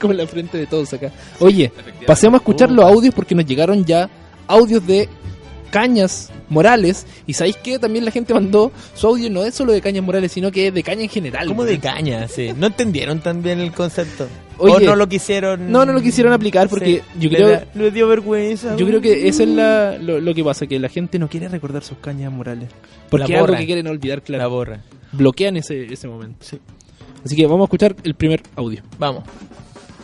[0.01, 1.11] Como la frente de todos acá.
[1.41, 1.73] Oye,
[2.07, 4.09] pasemos a escuchar los audios porque nos llegaron ya
[4.47, 5.09] audios de
[5.73, 7.07] cañas Morales.
[7.27, 10.31] Y sabéis que también la gente mandó su audio no es solo de Cañas Morales,
[10.31, 11.49] sino que es de caña en general.
[11.49, 11.73] Como weón.
[11.75, 12.53] de caña, sí.
[12.57, 14.29] No entendieron tan bien el concepto.
[14.59, 15.73] Oye, o no lo quisieron.
[15.73, 17.19] No, no lo quisieron aplicar porque Sí.
[17.19, 18.77] yo Le creo, da- le dio vergüenza.
[18.77, 21.49] yo creo que eso es la, lo, lo que pasa, que la gente no quiere
[21.49, 22.69] recordar sus Cañas Morales.
[23.11, 23.59] Porque La es algo borra.
[23.59, 24.51] que quieren olvidar, La claro.
[24.51, 24.81] borra.
[25.13, 26.47] Bloquean ese, ese momento.
[27.25, 28.83] Así que vamos a escuchar el primer audio.
[28.99, 29.25] Vamos.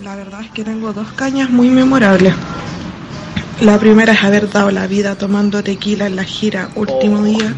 [0.03, 2.33] La verdad es que tengo dos cañas muy memorables.
[3.61, 7.55] La primera es haber dado la vida tomando tequila en la gira último día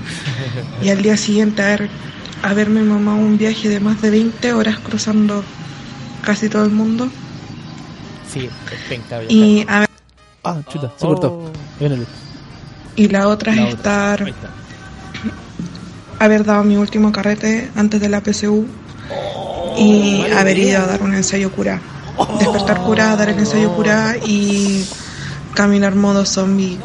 [0.83, 1.91] y al día siguiente haber,
[2.43, 5.45] haberme mamado un viaje de más de 20 horas cruzando
[6.23, 7.09] casi todo el mundo
[8.33, 9.31] Sí, es penca, viajar.
[9.33, 9.89] y, haber-
[10.43, 11.09] Ah, chuta, se Oh.
[11.09, 11.53] cortó.
[11.81, 12.07] El-
[12.97, 14.15] y la otra la es otra.
[14.15, 14.35] estar
[16.19, 18.67] haber dado mi último carrete antes de la PSU
[19.77, 21.79] y haber ido a dar un ensayo cura.
[22.39, 24.87] Despertar cura, dar el ensayo cura y
[25.55, 26.79] caminar modo zombie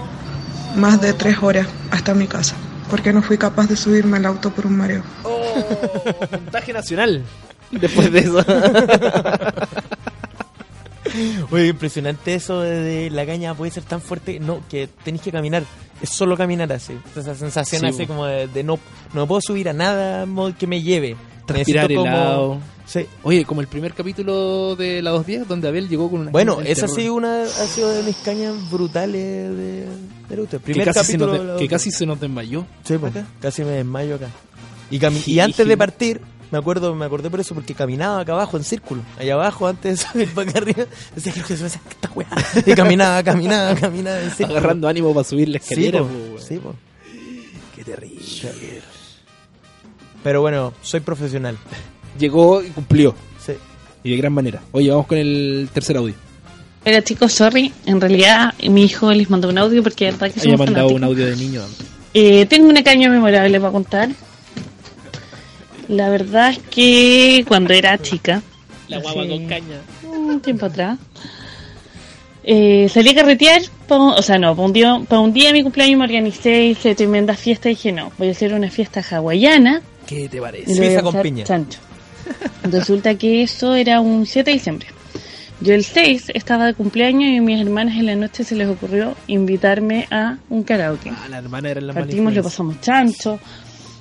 [0.75, 2.55] más de tres horas hasta mi casa.
[2.89, 5.03] Porque no fui capaz de subirme al auto por un mareo.
[6.31, 7.23] Puntaje nacional.
[7.71, 8.45] Después de eso.
[11.51, 15.63] Oye, impresionante eso de, la caña puede ser tan fuerte, no, que tenéis que caminar,
[16.01, 18.79] es solo caminar así, esa sensación Sí, así como de, de no,
[19.13, 20.25] no puedo subir a nada
[20.57, 21.15] que me lleve.
[21.45, 22.59] Transpirar Necesito como- helado.
[22.87, 23.05] Sí.
[23.23, 26.31] Oye, como el primer capítulo de la 210, donde Abel llegó con una.
[26.31, 26.95] Bueno, esa ha terror.
[27.01, 29.85] sido una ha sido de mis cañas brutales de,
[30.29, 30.47] de.
[30.73, 32.65] Que casi, se nos, de- que casi se nos desmayó.
[32.83, 33.25] Sí, acá.
[33.41, 34.29] casi me desmayo acá.
[34.91, 36.21] Y, antes de partir,
[36.55, 39.99] me acuerdo, me acordé por eso, porque caminaba acá abajo en círculo, allá abajo, antes
[39.99, 42.27] de subir para acá arriba, decía, creo que se me saca esta weá.
[42.65, 44.57] Y caminaba, caminaba, caminaba en círculo.
[44.57, 45.99] Agarrando ánimo para subir la Sí, escalera.
[45.99, 46.41] po, po, weón.
[46.41, 46.75] sí, po.
[47.75, 48.21] Qué terrible.
[50.23, 51.57] Pero bueno, soy profesional.
[52.17, 53.13] Llegó y cumplió.
[53.45, 53.53] Sí.
[54.03, 54.61] Y de gran manera.
[54.71, 56.13] Oye, vamos con el tercer audio.
[56.85, 60.39] Hola chicos, sorry, en realidad mi hijo les mandó un audio porque de verdad que
[60.39, 61.17] Había somos mandado un fanáticos.
[61.23, 61.87] audio de niño antes.
[62.13, 64.09] Eh, tengo una caña memorable para contar.
[65.87, 68.41] La verdad es que cuando era chica,
[68.87, 69.77] La guagua con caña.
[70.03, 70.97] un tiempo atrás,
[72.43, 75.53] eh, salí a carretear, pa- o sea, no, para un, día, para un día de
[75.53, 79.01] mi cumpleaños me organicé, hice tremenda fiesta y dije, no, voy a hacer una fiesta
[79.01, 80.75] hawaiana ¿Qué te parece?
[80.75, 81.43] Fiesta con piña.
[81.43, 81.79] chancho.
[82.63, 84.87] Resulta que eso era un 7 de diciembre.
[85.61, 88.67] Yo el 6 estaba de cumpleaños y a mis hermanas en la noche se les
[88.67, 91.09] ocurrió invitarme a un karaoke.
[91.11, 93.39] Ah, la hermana era la Partimos, le pasamos chancho,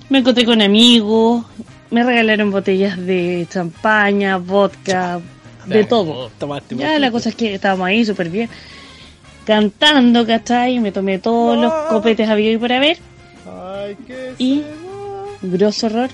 [0.08, 1.44] me encontré con amigos,
[1.90, 5.20] me regalaron botellas de champaña, vodka,
[5.66, 6.30] de todo.
[6.38, 8.48] Tomaste, Ya la cosa es que estábamos ahí súper bien,
[9.44, 10.78] cantando, ¿cachai?
[10.80, 12.98] Me tomé todos los copetes habidos y por haber.
[14.38, 14.62] Y,
[15.42, 16.10] grosso horror,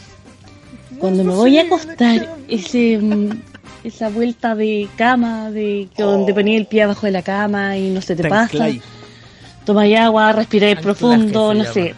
[0.99, 3.31] cuando me voy a acostar, ese, mm,
[3.85, 7.91] esa vuelta de cama, de que donde ponía el pie abajo de la cama y
[7.91, 8.69] no se te pasa
[9.65, 11.95] tomáis agua, respiráis profundo, no sé.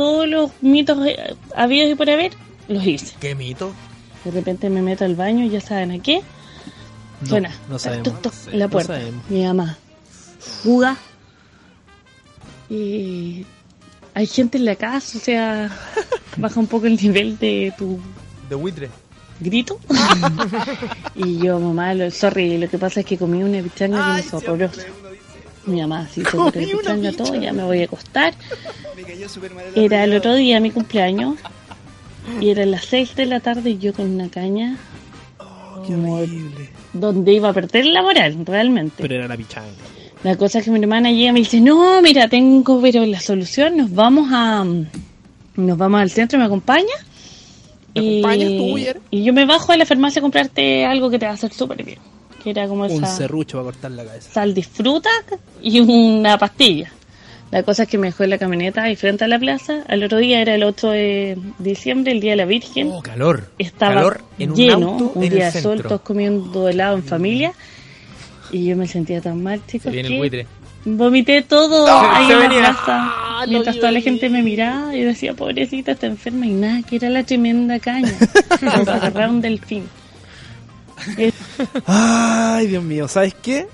[0.00, 2.32] Todos los mitos eh, habidos y por haber,
[2.68, 3.14] los hice.
[3.20, 3.74] ¿Qué mito?
[4.24, 6.22] De repente me meto al baño y ya saben a qué.
[7.20, 7.52] No, Suena.
[7.68, 8.04] no sabemos.
[8.04, 8.94] Toc, toc, Sí, en la no puerta.
[8.94, 9.22] sabemos.
[9.28, 9.76] Mi mamá.
[10.64, 10.96] Juga.
[12.70, 13.44] Y
[14.14, 15.70] hay gente en la casa, o sea,
[16.38, 17.98] baja un poco el nivel de tu
[18.48, 18.88] De buitre.
[19.40, 19.78] grito.
[21.14, 24.38] y yo, mamá, lo, sorry, lo que pasa es que comí una pichanga que me
[24.38, 24.82] horrorosa.
[25.66, 28.34] Mi mamá, sí, se comió pichanga, todo, ya me voy a acostar.
[29.74, 31.36] Era el otro día mi cumpleaños
[32.40, 34.76] y eran las 6 de la tarde y yo con una caña
[35.86, 36.20] como
[36.92, 38.96] donde iba a perder la moral, realmente.
[38.98, 39.68] Pero era la pichanga.
[40.22, 43.20] La cosa es que mi hermana llega y me dice, no, mira, tengo pero la
[43.20, 44.64] solución, nos vamos a
[45.56, 46.86] nos vamos al centro, ¿me acompaña?
[47.94, 51.26] ¿Me acompañas tú, y yo me bajo a la farmacia a comprarte algo que te
[51.26, 51.98] va a hacer súper bien.
[52.42, 54.32] Que era como Un esa serrucho para cortar la cabeza.
[54.32, 55.10] sal disfruta
[55.62, 56.90] y una pastilla.
[57.50, 59.82] La cosa es que me dejó en la camioneta ahí frente a la plaza.
[59.88, 62.90] Al otro día era el 8 de diciembre, el Día de la Virgen.
[62.92, 63.50] Oh, calor.
[63.58, 67.02] Estaba calor en un lleno, auto un en día de sol, todos comiendo helado en
[67.02, 67.52] familia.
[68.52, 70.46] Y yo me sentía tan mal, Se chicos, viene el
[70.84, 73.14] vomité todo No, ahí se en la plaza.
[73.48, 76.46] Mientras toda la gente me miraba, yo decía, pobrecita, está enferma.
[76.46, 78.12] Y nada, que era la tremenda caña.
[78.60, 79.84] Nos agarraron delfín.
[81.86, 83.66] Ay, Dios mío, ¿sabes qué?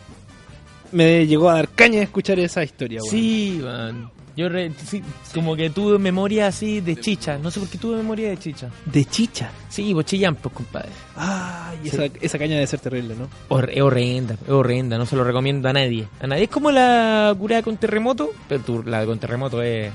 [0.93, 3.11] Me llegó a dar caña de escuchar esa historia, weón.
[3.11, 4.11] Sí, man.
[4.37, 7.39] Yo re- sí, como que tuve memoria así de chicha.
[7.39, 8.69] No sé por qué tuve memoria de chicha.
[8.85, 9.51] De chicha.
[9.71, 10.91] Sí, vos chillán, pues, compadre.
[11.17, 11.89] Ay, Sí.
[11.89, 13.29] esa, esa caña debe ser terrible, ¿no?
[13.49, 14.99] Hor- es horrenda, es horrenda.
[14.99, 16.07] No se lo recomiendo a nadie.
[16.21, 16.45] A nadie.
[16.45, 19.91] Es como la curada con terremoto, pero tú- la con terremoto es...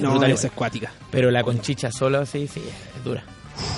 [0.00, 0.92] No, brutal es cuática.
[1.10, 2.62] Pero la con chicha sola, sí, sí,
[2.96, 3.24] es dura.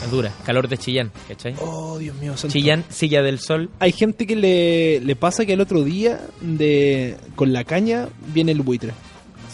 [0.05, 0.33] Es dura.
[0.45, 1.55] Calor de Chillán, ¿cachai?
[1.61, 2.53] Oh, Dios mío, santo.
[2.53, 3.71] Chillán, silla del sol.
[3.79, 8.53] Hay gente que le, le pasa que el otro día de con la caña viene
[8.53, 8.93] el buitre.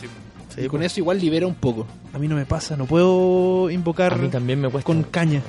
[0.00, 0.06] Sí.
[0.54, 1.86] Sí, y con eso igual libera un poco.
[2.14, 4.86] A mí no me pasa, no puedo invocar A mí también me cuesta.
[4.86, 5.42] con caña.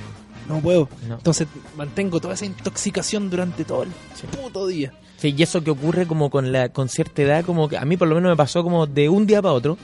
[0.48, 0.88] No puedo.
[1.08, 1.14] No.
[1.14, 3.90] Entonces mantengo toda esa intoxicación durante todo el
[4.42, 4.92] puto día.
[5.16, 7.96] Sí, y eso que ocurre como con la con cierta edad, como que a mí
[7.96, 9.78] por lo menos me pasó como de un día para otro,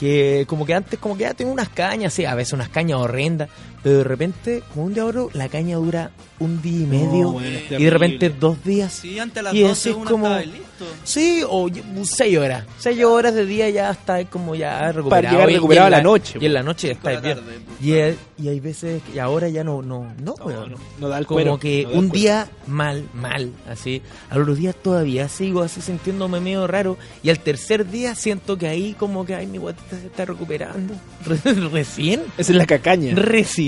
[0.00, 2.98] que como que antes como que ya tengo unas cañas, sí, a veces unas cañas
[3.00, 3.50] horrendas,
[3.82, 6.10] pero de repente, como un día para otro, la caña dura
[6.40, 8.92] un día y medio, bueno, y de repente dos días.
[8.92, 10.58] Sí, antes las Y 12 ese es uno como- listo.
[11.02, 11.68] Sí, o
[12.04, 12.64] seis horas.
[12.78, 15.34] Seis horas de día ya está como ya recuperado.
[15.34, 17.38] llegar y- y recuperado a la noche, Y en la noche está bien.
[17.82, 21.26] Y, el- y hay veces, y ahora ya no, no, no, no, no da el
[21.26, 24.02] Como cuero, que un día mal, mal, así.
[24.30, 26.96] A los días todavía sigo así sintiéndome medio raro.
[27.24, 30.94] Y al tercer día siento que ahí como que, ay, mi guatita se está recuperando.
[31.26, 32.20] Re- Recién.
[32.38, 33.16] Esa es la cacaña.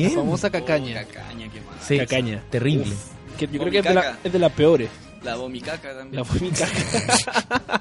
[0.05, 0.95] La famosa cacaña.
[1.05, 1.85] Cacaña, qué más.
[1.87, 2.43] Sí, cacaña.
[2.51, 2.93] Terrible.
[3.39, 4.89] Que yo creo que es de, la- es de las peores.
[5.23, 6.17] La vomicaca también.
[6.17, 7.81] La vomicaca.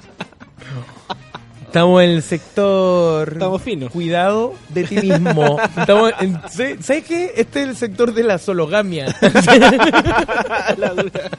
[1.66, 3.32] Estamos en el sector.
[3.34, 3.92] Estamos finos.
[3.92, 5.56] Cuidado de ti mismo.
[5.78, 7.32] Estamos en- ¿sabes- ¿Sabes qué?
[7.36, 9.06] Este es el sector de la sologamia.
[10.76, 11.30] La dura.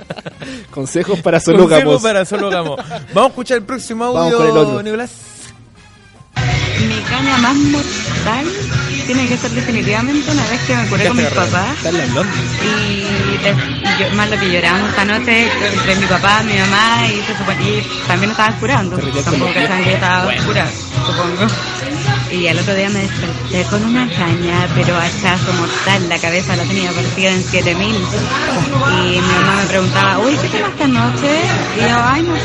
[0.71, 2.01] Consejos para Consejo sológamos.
[2.01, 2.77] para sológamos.
[3.13, 4.83] Vamos a escuchar el próximo Vamos audio, con el otro.
[4.83, 5.11] Nicolás.
[6.87, 8.45] Mi caña más mortal
[9.05, 11.77] tiene que ser definitivamente una vez que me curé con mis papás
[12.63, 13.39] y,
[13.99, 17.63] yo- más lo que lloramos esta noche entre mi papá, mi mamá y se supone
[17.63, 18.97] y también estaban curando.
[19.23, 20.71] Tampoco que yo estaba curada,
[21.05, 21.90] supongo.
[22.31, 26.09] Y al otro día me desperté con una caña, pero hachazo mortal.
[26.09, 27.95] La cabeza la tenía partida en 7000.
[27.95, 31.41] Y mi mamá me preguntaba, uy, ¿qué tomaste anoche?
[31.77, 32.41] Y yo, ay, no sé.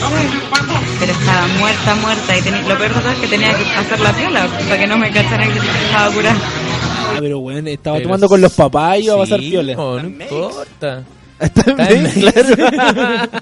[0.99, 2.37] Pero estaba muerta, muerta.
[2.37, 4.87] Y tenía, lo peor de todo es que tenía que hacer la piola para que
[4.87, 6.37] no me cacharan que estaba curada.
[6.39, 9.75] Ah, pero bueno, estaba Pero tomando con los papás y iba a pasar piola.
[9.75, 11.05] No, no importa.
[11.39, 12.31] Está en Está en México,
[12.65, 13.29] claro.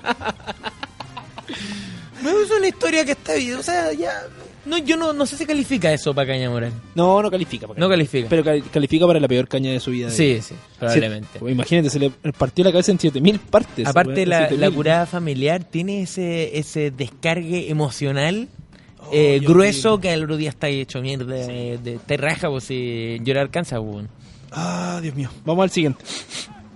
[2.24, 3.56] No es una historia que está bien.
[3.56, 4.10] O sea, ya.
[4.66, 6.72] No, yo no, no sé si califica eso para Caña Moral.
[6.94, 7.66] No, no califica.
[7.68, 8.28] para No califica.
[8.30, 10.10] Pero cal- califica para la peor caña de su vida.
[10.10, 11.28] Sí, sí, probablemente.
[11.34, 13.86] Sí, pues imagínate, se le partió la cabeza en 7000 partes.
[13.86, 14.60] Aparte, la, 7000.
[14.60, 18.48] la curada familiar tiene ese, ese descargue emocional
[19.06, 22.64] Oh, eh, grueso que al otro día está hecho mierda de, de te raja, pues
[22.64, 24.06] si llorar cansa, pues.
[24.50, 25.28] Ah, Dios mío.
[25.44, 26.02] Vamos al siguiente.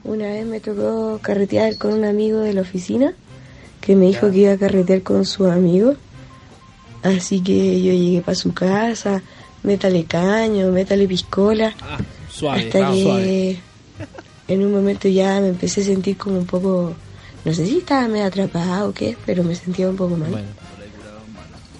[0.05, 3.14] Una vez me tocó carretear con un amigo de la oficina
[3.80, 5.95] que me dijo que iba a carretear con su amigo.
[7.03, 9.22] Así que yo llegué para su casa,
[9.62, 11.74] métale caño, métale piscola.
[11.80, 11.99] Ah,
[12.30, 13.59] suave, hasta vamos, que suave.
[14.49, 16.94] en un momento ya me empecé a sentir como un poco,
[17.44, 20.30] no sé si estaba medio atrapada o qué, pero me sentía un poco mal.
[20.30, 20.49] Bueno.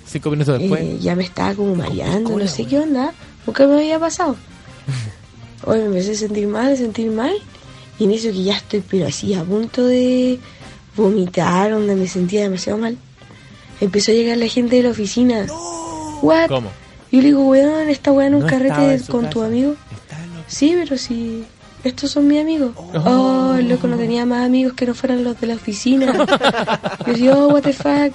[0.07, 0.81] Cinco minutos después.
[0.81, 3.13] Eh, ya me estaba como mareando, no sé qué onda,
[3.47, 4.37] nunca me había pasado.
[5.65, 7.35] Hoy me empecé a sentir mal, a sentir mal,
[7.99, 10.39] y en eso que ya estoy, pero así a punto de
[10.97, 12.97] vomitar, donde me sentía demasiado mal.
[13.81, 15.47] Empezó a llegar la gente de la oficina.
[16.23, 16.49] What?
[16.49, 16.71] ¿Cómo?
[17.11, 19.31] Yo le digo, weón, esta weón en un No carrete con casa.
[19.31, 19.75] tu amigo.
[20.47, 21.45] Sí, pero si
[21.85, 22.73] estos son mis amigos.
[22.77, 26.13] Oh, el loco no tenía más amigos que no fueran los de la oficina.
[27.07, 28.13] Yo digo, oh, what the fuck.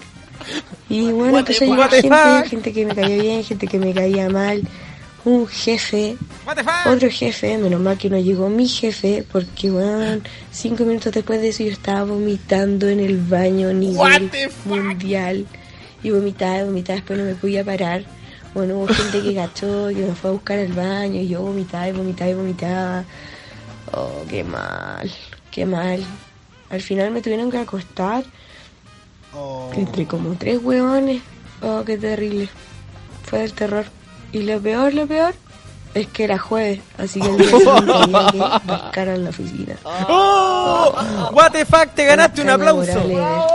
[0.89, 4.29] Y bueno, empezó a llegar gente, gente que me caía bien, gente que me caía
[4.29, 4.61] mal.
[5.25, 6.17] Un jefe,
[6.85, 10.21] otro jefe, menos mal que no llegó mi jefe, porque bueno,
[10.51, 14.29] cinco minutos después de eso yo estaba vomitando en el baño nivel
[14.65, 15.45] mundial.
[16.03, 18.03] Y vomitaba, y vomitaba, después no me podía parar.
[18.53, 21.87] Bueno, hubo gente que gachó, que me fue a buscar al baño, y yo vomitaba
[21.87, 23.05] y vomitaba y vomitaba.
[23.93, 25.09] Oh, qué mal,
[25.51, 26.03] qué mal.
[26.69, 28.25] Al final me tuvieron que acostar
[29.75, 31.21] entre como tres hueones.
[31.61, 32.49] Oh, qué terrible.
[33.23, 33.85] Fue del terror.
[34.33, 35.33] Y lo peor, lo peor,
[35.93, 39.75] es que era jueves, así que el día siguiente había que rascar en la oficina.
[40.09, 41.29] ¡Oh!
[41.33, 42.99] What the fuck, te ganaste un aplauso.
[42.99, 43.45] moral,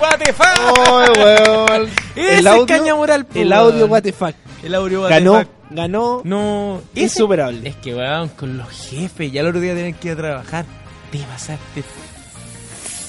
[0.00, 0.46] What the fuck.
[0.56, 1.88] Ay, weón.
[2.14, 4.34] Ese El es audio, Caña Moral, el audio, what the fuck.
[4.62, 5.48] El audio what the Ganó, fuck.
[5.70, 6.20] ganó.
[6.24, 7.68] No, ese- Insuperable.
[7.68, 10.64] Es que weón, con los jefes, ya el otro día tienen que ir a trabajar.
[11.12, 11.84] Te pasaste.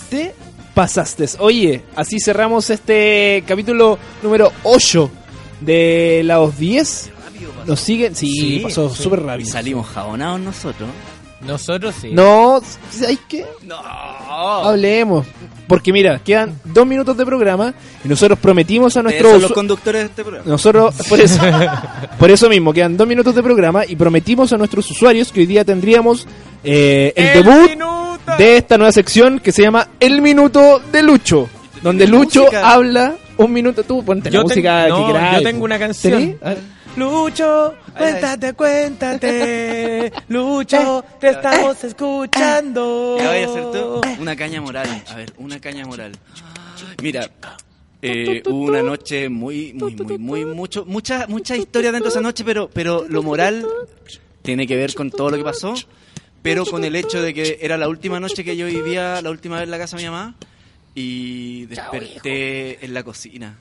[0.10, 0.34] Te
[0.74, 1.26] pasaste.
[1.40, 5.10] Oye, así cerramos este capítulo número 8
[5.62, 7.12] de Laos 10.
[7.66, 8.16] ¿Nos siguen?
[8.16, 9.04] Sí, Sí, pasó sí.
[9.04, 9.50] súper Y rápido.
[9.52, 10.90] salimos jabonados nosotros.
[11.42, 12.10] Nosotros sí.
[12.14, 13.46] No, ¿sabes qué?
[13.64, 13.76] No.
[13.78, 15.26] Hablemos.
[15.68, 20.02] Porque mira, quedan dos minutos de programa y nosotros prometimos a nuestros son los conductores
[20.02, 20.50] de este programa.
[20.50, 21.40] Nosotros, por eso,
[22.18, 25.46] por eso mismo, quedan dos minutos de programa y prometimos a nuestros usuarios que hoy
[25.46, 26.26] día tendríamos
[26.64, 28.20] eh, el, debut minuto!
[28.38, 31.50] de esta nueva sección que se llama El Minuto de Lucho,
[31.84, 32.72] donde Lucho música?
[32.72, 33.84] habla un minuto.
[33.84, 36.40] Tú ponte Yo la música que no, queráis, yo tengo una canción.
[36.96, 40.12] Lucho, cuéntate, cuéntate.
[40.30, 43.16] Lucho, te estamos escuchando.
[43.20, 44.02] ¿Qué vaya a hacer tú?
[44.20, 45.04] Una caña moral.
[45.08, 46.14] A ver, una caña moral.
[47.02, 47.30] Mira,
[48.02, 52.22] Eh, hubo una noche muy, muy, muy, muy, mucho, mucha, mucha historia dentro de esa
[52.22, 53.66] noche, pero, pero lo moral
[54.44, 55.74] tiene que ver con todo lo que pasó,
[56.44, 59.56] pero con el hecho de que era la última noche que yo vivía, la última
[59.56, 60.36] vez en la casa de mi mamá,
[61.00, 63.60] y desperté en la cocina.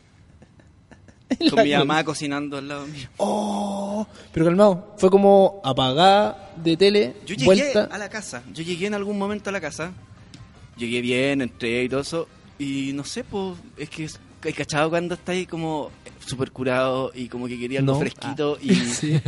[1.51, 3.09] Con mi mamá cocinando al lado mío.
[3.18, 7.89] Oh, pero calmado, fue como apagada de tele, Yo llegué vuelta.
[7.93, 9.91] a la casa, yo llegué en algún momento a la casa,
[10.78, 12.28] llegué bien, entré y todo eso,
[12.59, 14.09] y no sé, pues, es que
[14.45, 15.91] hay cachado cuando está ahí como
[16.24, 17.99] súper curado y como que quería algo No.
[17.99, 19.20] fresquito y, Sí.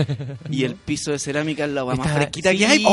[0.51, 2.59] y el piso de cerámica es la más fresquita sí.
[2.59, 2.85] que hay.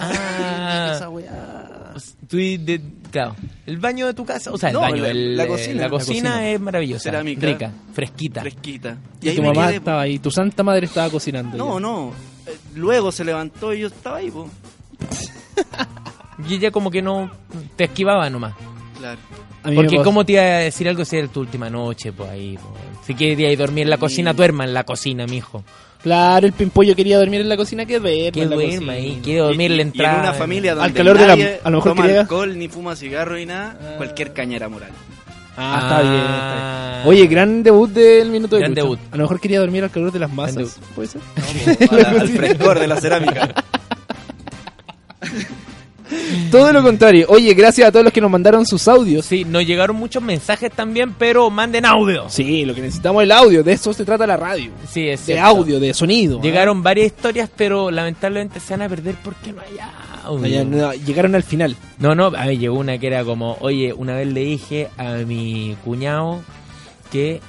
[0.00, 0.92] Ah.
[0.96, 1.83] Esa weá.
[2.28, 2.80] Tú y de-
[3.10, 3.36] claro,
[3.66, 5.74] el baño de tu casa, o sea, el No, baño, la- el- la cocina.
[5.76, 6.50] la La cocina cocina.
[6.50, 7.46] es maravillosa, Cerámica.
[7.46, 8.40] rica, fresquita.
[8.40, 8.96] Fresquita.
[9.22, 11.56] Y, ahí tu mamá quedé, estaba ahí, tu santa madre estaba cocinando.
[11.56, 11.80] No, ya.
[11.80, 12.12] no.
[12.46, 14.48] eh, Luego se levantó y yo estaba ahí, po.
[16.48, 17.30] Y ella como que no
[17.76, 18.54] te esquivaba nomás.
[18.98, 19.18] Claro.
[19.74, 22.56] Porque cómo te iba a decir algo si era tu última noche, pues ahí.
[22.58, 22.74] po.
[23.06, 25.64] Si querías ir a dormir en la cocina, duerma en la cocina, mijo.
[26.04, 29.70] Claro, el pimpollo quería dormir en la cocina, que duerma Que duerma ahí, quiere dormir
[29.72, 30.20] en la Y en entrada.
[30.20, 32.68] una familia donde Al calor de la- nadie a lo mejor toma quería- alcohol, ni
[32.68, 34.90] fuma cigarro, ni nada, cualquier cañera moral.
[35.56, 37.08] Ah, está bien, está bien.
[37.08, 38.98] Oye, gran debut del minuto de Gran debut.
[39.12, 40.78] A lo mejor quería dormir al calor de las masas.
[40.94, 41.20] ¿Puede ser?
[41.90, 43.48] al, al frescor de la cerámica.
[46.50, 47.26] Todo lo contrario.
[47.28, 49.24] Oye, gracias a todos los que nos mandaron sus audios.
[49.24, 52.28] Sí, nos llegaron muchos mensajes también, pero manden audio.
[52.28, 53.62] Sí, lo que necesitamos es el audio.
[53.64, 54.70] De eso se trata la radio.
[54.90, 55.44] Sí, es De cierto.
[55.44, 56.40] audio, de sonido.
[56.40, 60.22] Llegaron varias historias, pero lamentablemente se van a perder porque no hay ¿ah?
[60.24, 60.64] audio.
[60.64, 61.76] No, llegaron al final.
[61.98, 65.14] No, no, a mí llegó una que era como, oye, una vez le dije a
[65.26, 66.42] mi cuñado
[67.10, 67.40] que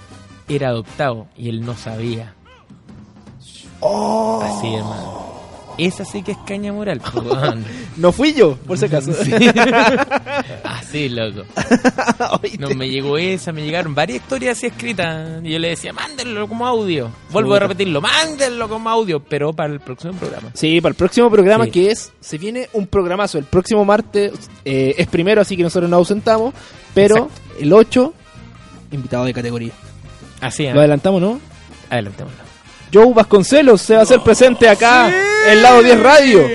[0.47, 2.33] era adoptado y él no sabía.
[3.79, 4.41] Oh.
[4.41, 5.34] Así, hermano.
[5.77, 7.01] Esa sí que es caña moral.
[7.97, 9.13] No fui yo, por si acaso.
[9.13, 9.31] Sí.
[10.63, 11.43] Así, loco.
[12.59, 15.41] No, me llegó esa, me llegaron varias historias así escritas.
[15.43, 17.09] Y yo le decía, mándenlo como audio.
[17.31, 20.49] Vuelvo a repetirlo, mándenlo como audio, pero para el próximo programa.
[20.53, 21.71] Sí, para el próximo programa Sí.
[21.71, 23.37] que es, se viene un programazo.
[23.37, 24.33] El próximo martes
[24.65, 26.53] eh, es primero, así que nosotros nos ausentamos.
[26.93, 27.41] Pero Exacto.
[27.59, 28.13] el 8,
[28.91, 29.71] invitado de categoría.
[30.41, 30.73] Así, ¿eh?
[30.73, 31.39] Lo adelantamos, ¿no?
[31.89, 32.44] Adelantémoslo.
[32.93, 35.11] Joe Vasconcelos se va a hacer presente acá
[35.47, 36.45] en Lado 10 Radio.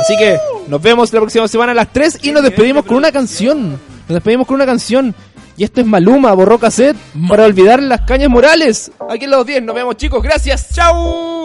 [0.00, 3.12] Así que nos vemos la próxima semana a las 3 y nos despedimos con una
[3.12, 3.72] canción.
[3.72, 5.14] Nos despedimos con una canción.
[5.56, 6.96] Y esto es Maluma, borró cassette
[7.28, 8.90] para olvidar las cañas morales.
[9.08, 10.68] Aquí en Lado 10, nos vemos chicos, gracias.
[10.74, 11.35] ¡Chao!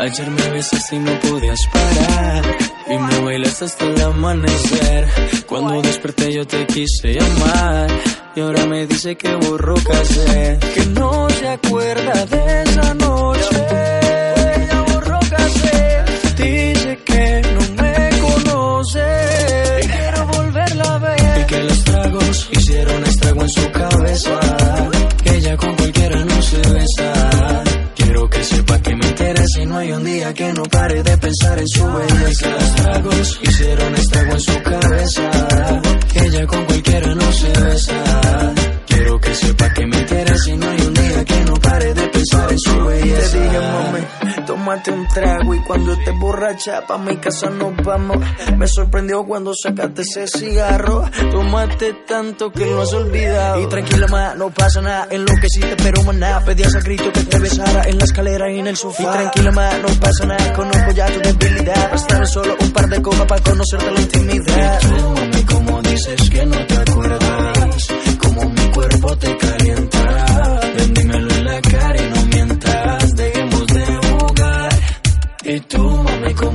[0.00, 2.56] Ayer me besaste y no podías parar.
[2.88, 5.06] Y me bailaste hasta el amanecer.
[5.46, 7.90] Cuando desperté yo te quise llamar.
[8.34, 10.72] Y ahora me dice que borró cassette.
[10.72, 13.66] Que no se acuerda de esa noche.
[14.56, 16.34] Ella borró cassette.
[16.38, 19.06] Dice que no me conoce.
[19.82, 21.40] Quiero volverla a ver.
[21.42, 24.40] Y que los tragos hicieron estrago en su cabeza.
[25.22, 27.19] Que ella con cualquiera no se besa
[29.70, 32.50] no hay un día que no pare de pensar en su belleza.
[32.50, 35.30] Los tragos hicieron estrago en su cabeza.
[36.14, 38.54] Ella con cualquiera no se besa.
[38.88, 42.02] Quiero que sepa que me interesa y no hay un día que no pare de
[42.08, 43.30] pensar en su belleza.
[43.30, 44.00] Te dije, mami,
[44.60, 48.18] tómate un trago y cuando estés borracha pa' mi casa nos vamos.
[48.58, 51.08] Me sorprendió cuando sacaste ese cigarro.
[51.30, 53.62] Tómate tanto que lo has olvidado.
[53.62, 55.08] Y tranquila, ma, no pasa nada.
[55.10, 56.42] Enloqueciste, pero maná.
[56.44, 59.02] Pedías a grito que te besara en la escalera y en el sofá.
[59.02, 60.52] Y tranquila, ma, no pasa nada.
[60.52, 61.90] Conozco ya tu debilidad.
[61.90, 64.80] Bastaron solo un par de copas para conocerte la intimidad.
[64.82, 67.88] Y tú, mami, como dices que no te acuerdas,
[68.18, 70.60] como mi cuerpo te calienta.
[70.76, 71.99] Ven, dímelo en la cara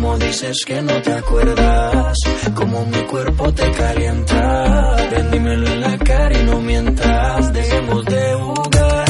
[0.05, 2.17] como dices que no te acuerdas,
[2.53, 4.95] como mi cuerpo te calienta.
[5.09, 9.05] Ven, dímelo en la cara y no mientas, dejemos de jugar.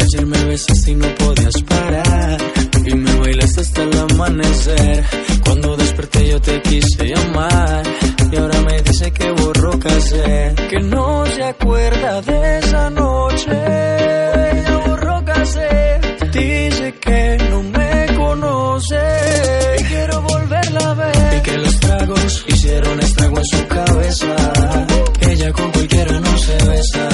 [0.00, 2.38] Ayer me besaste y no podías parar
[2.84, 5.04] Y me bailaste hasta el amanecer
[5.44, 7.82] Cuando desperté yo te quise llamar
[8.30, 13.97] Y ahora me dice que borró cassette Que no se acuerda de esa noche
[23.44, 24.36] su cabeza
[25.20, 27.08] ella con cualquiera no se besa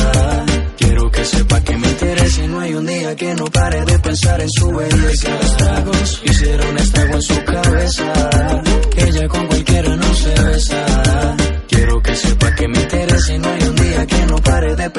[0.77, 4.41] Quiero que sepa que me interesa no hay un día que no pare de pensar
[4.41, 5.34] en su belleza.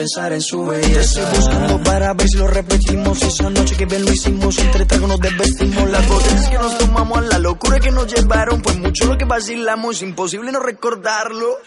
[0.05, 1.31] Pensar en su belleza.
[1.31, 3.23] Buscando para ver si lo repetimos.
[3.23, 5.89] Esa noche que bien lo hicimos, entre tragos nos desvestimos.
[5.89, 8.63] Las botellas que nos tomamos, la locura que nos llevaron.
[8.63, 11.57] Fue mucho lo que vacilamos, imposible no recordarlo.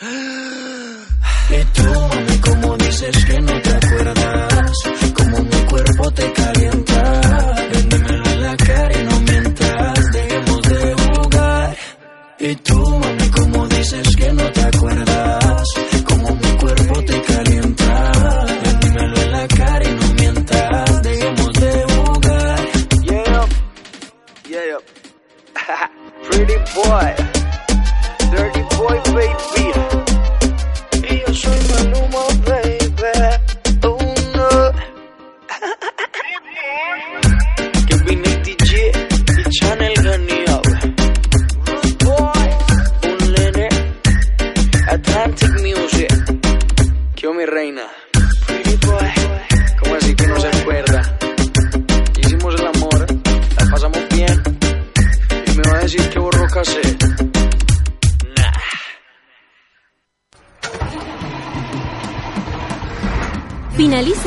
[1.51, 4.75] Y tú, mami, como dices que no te acuerdas,
[5.15, 7.21] como mi cuerpo te calienta.
[7.73, 11.77] Véndemelo en la cara y no mientas, dejemos de jugar.
[12.39, 12.88] Y tú,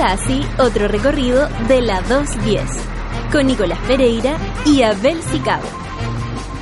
[0.02, 2.64] Así otro recorrido de la 210
[3.32, 4.36] con Nicolás Pereira
[4.66, 5.68] y Abel Sicabo.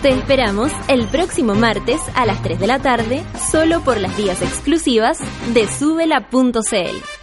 [0.02, 4.42] Te esperamos el próximo martes a las 3 de la tarde solo por las vías
[4.42, 5.20] exclusivas
[5.54, 7.19] de subela.cl.